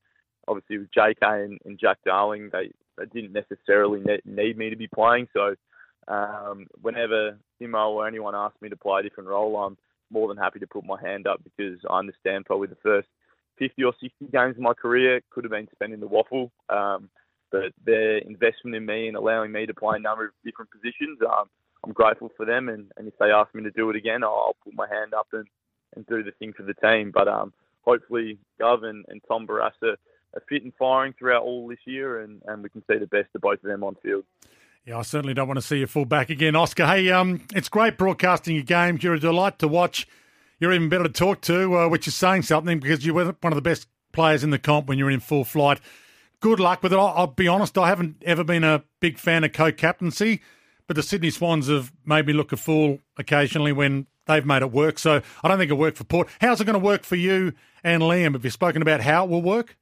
Obviously, 0.49 0.79
with 0.79 0.91
JK 0.97 1.45
and, 1.45 1.59
and 1.65 1.79
Jack 1.79 1.99
Darling, 2.05 2.51
they, 2.53 2.73
they 2.99 3.07
didn't 3.07 3.33
necessarily 3.33 4.01
ne- 4.01 4.21
need 4.25 4.59
me 4.59 4.71
to 4.71 4.77
be 4.77 4.89
playing. 4.89 5.29
So 5.33 5.55
um, 6.09 6.67
whenever 6.81 7.39
Simo 7.61 7.91
or 7.91 8.09
anyone 8.09 8.35
asks 8.35 8.61
me 8.61 8.69
to 8.69 8.77
play 8.77 9.01
a 9.01 9.03
different 9.03 9.29
role, 9.29 9.57
I'm 9.57 9.77
more 10.11 10.29
than 10.29 10.37
happy 10.37 10.59
to 10.59 10.67
put 10.67 10.85
my 10.85 11.01
hand 11.01 11.27
up 11.27 11.43
because 11.45 11.79
I 11.89 11.99
understand 11.99 12.45
probably 12.45 12.69
the 12.69 12.77
first 12.83 13.09
50 13.59 13.85
or 13.85 13.93
60 14.01 14.27
games 14.33 14.57
of 14.57 14.63
my 14.63 14.75
career 14.75 15.21
could 15.31 15.45
have 15.45 15.53
been 15.53 15.69
spent 15.73 15.93
in 15.93 16.01
the 16.01 16.09
WAFL. 16.09 16.51
Um, 16.69 17.09
but 17.53 17.73
their 17.85 18.19
investment 18.19 18.75
in 18.75 18.85
me 18.87 19.07
and 19.07 19.17
allowing 19.17 19.53
me 19.53 19.67
to 19.67 19.75
play 19.75 19.97
a 19.97 20.01
number 20.01 20.25
of 20.25 20.33
different 20.45 20.71
positions, 20.71 21.19
um, 21.25 21.45
I'm 21.85 21.93
grateful 21.93 22.31
for 22.37 22.47
them. 22.47 22.69
And, 22.69 22.91
and 22.97 23.07
if 23.07 23.15
they 23.19 23.31
ask 23.31 23.55
me 23.55 23.63
to 23.63 23.71
do 23.71 23.91
it 23.91 23.97
again, 23.97 24.25
I'll 24.25 24.57
put 24.65 24.75
my 24.75 24.89
hand 24.89 25.15
up 25.15 25.29
and, 25.33 25.47
and 25.95 26.07
do 26.07 26.23
the 26.23 26.33
thing 26.33 26.55
for 26.55 26.63
the 26.63 26.75
team. 26.75 27.13
But 27.15 27.29
um, 27.29 27.53
hopefully, 27.83 28.39
Gov 28.61 28.85
and, 28.85 29.05
and 29.09 29.21
Tom 29.29 29.47
Barrass 29.47 29.73
are 29.83 29.97
fit 30.49 30.65
and 30.65 30.73
firing 30.79 31.15
throughout 31.19 31.43
all 31.43 31.69
this 31.69 31.79
year, 31.85 32.23
and, 32.23 32.41
and 32.47 32.63
we 32.63 32.71
can 32.71 32.83
see 32.91 32.99
the 32.99 33.07
best 33.07 33.29
of 33.35 33.43
both 33.43 33.63
of 33.63 33.69
them 33.69 33.85
on 33.85 33.97
field. 34.03 34.25
Yeah, 34.85 34.99
I 34.99 35.03
certainly 35.03 35.35
don't 35.35 35.47
want 35.47 35.59
to 35.59 35.67
see 35.67 35.79
you 35.79 35.87
full 35.87 36.07
back 36.07 36.29
again, 36.31 36.57
Oscar. 36.57 36.87
Hey, 36.87 37.11
um, 37.11 37.43
it's 37.55 37.69
great 37.69 37.97
broadcasting 37.97 38.57
your 38.57 38.65
games. 38.65 39.05
You're 39.05 39.15
a 39.15 39.21
delight 39.21 39.61
to 39.61 39.69
watch. 39.69 40.09
You're 40.59 40.73
even 40.73 40.89
better 40.89 41.05
to 41.05 41.09
talk 41.09 41.41
to, 41.43 41.79
uh, 41.79 41.89
which 41.89 42.09
is 42.09 42.17
saying 42.17 42.43
something 42.43 42.81
because 42.81 43.07
you 43.07 43.15
were 43.15 43.37
one 43.41 43.53
of 43.53 43.57
the 43.57 43.63
best 43.63 43.87
players 44.13 44.43
in 44.43 44.51
the 44.51 44.59
comp 44.59 44.89
when 44.89 44.99
you 44.99 45.05
were 45.05 45.11
in 45.11 45.21
full 45.21 45.45
flight. 45.45 45.81
Good 46.43 46.59
luck 46.59 46.83
with 46.83 46.93
it. 46.93 46.97
I'll, 46.97 47.15
I'll 47.17 47.27
be 47.29 47.47
honest, 47.47 47.79
I 47.79 47.87
haven't 47.87 48.21
ever 48.27 48.43
been 48.43 48.65
a 48.65 48.83
big 48.99 49.17
fan 49.17 49.45
of 49.45 49.53
co-captaincy, 49.53 50.43
but 50.89 50.97
the 50.97 51.03
Sydney 51.03 51.31
Swans 51.31 51.69
have 51.69 51.93
made 52.05 52.27
me 52.27 52.33
look 52.33 52.51
a 52.51 52.57
fool 52.57 52.99
occasionally 53.17 53.73
when 53.73 54.09
they've 54.27 54.45
made 54.45 54.63
it 54.63 54.73
work. 54.73 54.99
So 54.99 55.23
I 55.45 55.49
don't 55.49 55.57
think 55.57 55.71
it'll 55.71 55.79
work 55.79 55.95
for 55.95 56.03
Port. 56.03 56.29
How's 56.41 56.61
it 56.61 56.65
going 56.65 56.79
to 56.79 56.85
work 56.85 57.05
for 57.05 57.15
you 57.15 57.53
and 57.85 58.03
Liam? 58.03 58.33
Have 58.33 58.45
you 58.45 58.51
spoken 58.51 58.83
about 58.83 59.01
how 59.01 59.25
it 59.25 59.31
will 59.31 59.41
work? 59.41 59.77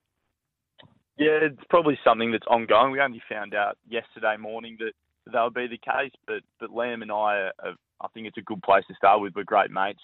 Yeah, 1.17 1.39
it's 1.43 1.65
probably 1.71 1.99
something 2.05 2.31
that's 2.31 2.47
ongoing. 2.47 2.93
We 2.93 3.01
only 3.01 3.23
found 3.27 3.55
out 3.55 3.79
yesterday 3.89 4.37
morning 4.37 4.77
that 4.81 4.93
that 5.33 5.43
would 5.43 5.55
be 5.55 5.67
the 5.67 5.79
case, 5.79 6.13
but 6.27 6.43
but 6.59 6.71
Liam 6.71 7.01
and 7.01 7.11
I, 7.11 7.51
are, 7.63 7.75
I 8.03 8.09
think 8.13 8.27
it's 8.27 8.39
a 8.39 8.43
good 8.43 8.63
place 8.63 8.85
to 8.89 8.95
start 8.95 9.23
with. 9.23 9.35
We're 9.35 9.45
great 9.45 9.71
mates. 9.71 10.01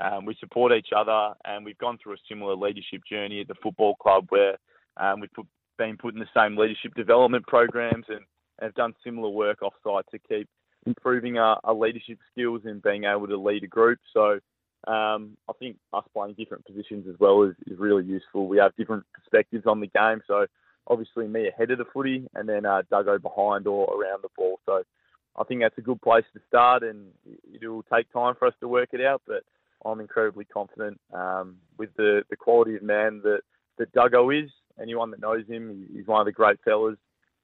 Um, 0.00 0.24
we 0.24 0.36
support 0.40 0.72
each 0.72 0.88
other, 0.96 1.34
and 1.44 1.64
we've 1.64 1.78
gone 1.78 1.98
through 2.02 2.14
a 2.14 2.24
similar 2.28 2.56
leadership 2.56 3.02
journey 3.08 3.40
at 3.40 3.48
the 3.48 3.54
football 3.62 3.94
club 3.96 4.26
where 4.30 4.56
um, 4.96 5.20
we've 5.20 5.32
put, 5.32 5.46
been 5.78 5.96
put 5.96 6.14
in 6.14 6.20
the 6.20 6.26
same 6.36 6.56
leadership 6.56 6.94
development 6.94 7.46
programs 7.46 8.06
and 8.08 8.20
have 8.60 8.74
done 8.74 8.94
similar 9.04 9.28
work 9.28 9.62
off-site 9.62 10.04
to 10.10 10.18
keep 10.18 10.48
improving 10.86 11.38
our, 11.38 11.60
our 11.64 11.74
leadership 11.74 12.18
skills 12.32 12.62
and 12.64 12.82
being 12.82 13.04
able 13.04 13.26
to 13.26 13.36
lead 13.36 13.62
a 13.62 13.68
group. 13.68 13.98
So 14.12 14.40
um, 14.86 15.36
I 15.48 15.52
think 15.58 15.76
us 15.92 16.04
playing 16.12 16.34
different 16.34 16.64
positions 16.66 17.06
as 17.08 17.14
well 17.20 17.42
is, 17.42 17.54
is 17.66 17.78
really 17.78 18.04
useful. 18.04 18.48
We 18.48 18.58
have 18.58 18.74
different 18.76 19.04
perspectives 19.12 19.66
on 19.66 19.80
the 19.80 19.86
game. 19.88 20.22
So 20.26 20.46
obviously 20.86 21.28
me 21.28 21.48
ahead 21.48 21.70
of 21.70 21.78
the 21.78 21.84
footy 21.92 22.26
and 22.34 22.48
then 22.48 22.66
uh, 22.66 22.82
Duggo 22.90 23.20
behind 23.20 23.66
or 23.66 23.84
around 23.84 24.22
the 24.22 24.28
ball. 24.36 24.58
So 24.66 24.82
I 25.36 25.44
think 25.44 25.60
that's 25.60 25.78
a 25.78 25.82
good 25.82 26.02
place 26.02 26.24
to 26.34 26.40
start 26.48 26.82
and 26.82 27.06
it 27.52 27.66
will 27.66 27.84
take 27.84 28.12
time 28.12 28.34
for 28.38 28.46
us 28.46 28.54
to 28.60 28.68
work 28.68 28.90
it 28.92 29.00
out, 29.00 29.22
but 29.26 29.44
I'm 29.84 30.00
incredibly 30.00 30.44
confident 30.44 31.00
um, 31.12 31.56
with 31.78 31.90
the, 31.96 32.22
the 32.30 32.36
quality 32.36 32.76
of 32.76 32.82
man 32.82 33.20
that, 33.24 33.40
that 33.78 33.92
Duggo 33.92 34.44
is. 34.44 34.50
Anyone 34.80 35.10
that 35.10 35.20
knows 35.20 35.46
him, 35.46 35.88
he's 35.92 36.06
one 36.06 36.20
of 36.20 36.26
the 36.26 36.32
great 36.32 36.58
fellas. 36.64 36.96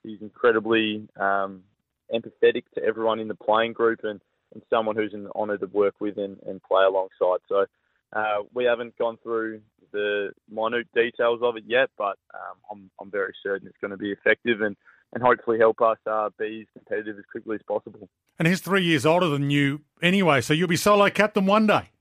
He's 0.03 0.21
incredibly 0.21 1.09
um, 1.19 1.63
empathetic 2.15 2.65
to 2.75 2.83
everyone 2.85 3.21
in 3.21 3.29
the 3.29 3.35
playing 3.35 3.73
group 3.73 4.01
and 4.03 4.21
and 4.55 4.63
someone 4.71 4.97
who's 4.97 5.13
an 5.13 5.29
honour 5.35 5.59
to 5.59 5.67
work 5.67 5.95
with 6.01 6.17
and, 6.19 6.39
and 6.47 6.63
play 6.63 6.85
alongside. 6.85 7.41
So 7.49 7.67
uh, 8.15 8.43
we 8.55 8.65
haven't 8.65 8.97
gone 8.97 9.19
through 9.23 9.61
the 9.93 10.31
minute 10.51 10.89
details 10.95 11.41
of 11.43 11.57
it 11.57 11.65
yet, 11.67 11.91
but 11.97 12.19
um, 12.35 12.57
I'm, 12.71 12.91
I'm 13.01 13.11
very 13.11 13.35
certain 13.43 13.69
it's 13.69 13.77
going 13.81 13.91
to 13.91 13.97
be 13.97 14.13
effective 14.13 14.61
and, 14.61 14.77
and 15.13 15.23
hopefully 15.23 15.59
help 15.59 15.81
us 15.81 15.99
uh, 16.07 16.31
be 16.39 16.63
as 16.63 16.67
competitive 16.73 17.19
as 17.19 17.25
quickly 17.31 17.57
as 17.57 17.63
possible. 17.67 18.09
And 18.39 18.47
he's 18.47 18.61
three 18.61 18.85
years 18.85 19.05
older 19.05 19.29
than 19.29 19.51
you 19.51 19.83
anyway, 20.03 20.41
so 20.41 20.55
you'll 20.55 20.69
be 20.69 20.77
solo 20.77 21.11
captain 21.11 21.47
one 21.47 21.67
day. 21.67 21.91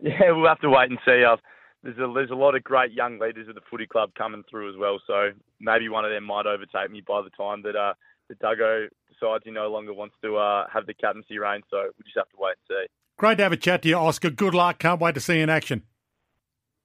Yeah, 0.00 0.30
we'll 0.30 0.46
have 0.46 0.60
to 0.60 0.70
wait 0.70 0.90
and 0.90 0.98
see. 1.04 1.24
Uh, 1.24 1.38
there's 1.82 1.98
a, 1.98 2.12
there's 2.12 2.30
a 2.30 2.34
lot 2.34 2.54
of 2.54 2.64
great 2.64 2.92
young 2.92 3.18
leaders 3.18 3.48
of 3.48 3.54
the 3.54 3.60
footy 3.70 3.86
club 3.86 4.10
coming 4.16 4.44
through 4.50 4.70
as 4.70 4.76
well, 4.76 5.00
so 5.06 5.30
maybe 5.60 5.88
one 5.88 6.04
of 6.04 6.10
them 6.10 6.24
might 6.24 6.46
overtake 6.46 6.90
me 6.90 7.02
by 7.06 7.22
the 7.22 7.30
time 7.30 7.62
that 7.62 7.76
uh, 7.76 7.94
that 8.28 8.40
Duggo 8.40 8.88
decides 9.08 9.44
he 9.44 9.50
no 9.50 9.68
longer 9.68 9.94
wants 9.94 10.14
to 10.22 10.36
uh, 10.36 10.66
have 10.72 10.86
the 10.86 10.94
captaincy 10.94 11.38
reign. 11.38 11.62
So 11.70 11.90
we 11.96 12.04
just 12.04 12.16
have 12.16 12.28
to 12.30 12.36
wait 12.38 12.54
and 12.68 12.76
see. 12.76 12.86
Great 13.16 13.38
to 13.38 13.42
have 13.44 13.52
a 13.52 13.56
chat 13.56 13.82
to 13.82 13.88
you, 13.88 13.96
Oscar. 13.96 14.30
Good 14.30 14.54
luck. 14.54 14.78
Can't 14.78 15.00
wait 15.00 15.14
to 15.14 15.20
see 15.20 15.36
you 15.36 15.42
in 15.42 15.50
action. 15.50 15.82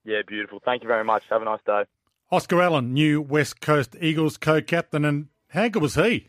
Yeah, 0.04 0.22
beautiful. 0.26 0.60
Thank 0.64 0.82
you 0.82 0.88
very 0.88 1.04
much. 1.04 1.24
Have 1.30 1.42
a 1.42 1.44
nice 1.44 1.60
day. 1.66 1.84
Oscar 2.30 2.62
Allen, 2.62 2.92
new 2.92 3.20
West 3.20 3.60
Coast 3.60 3.96
Eagles 4.00 4.36
co-captain, 4.36 5.04
and 5.04 5.28
how 5.48 5.68
good 5.68 5.82
was 5.82 5.94
he? 5.94 6.28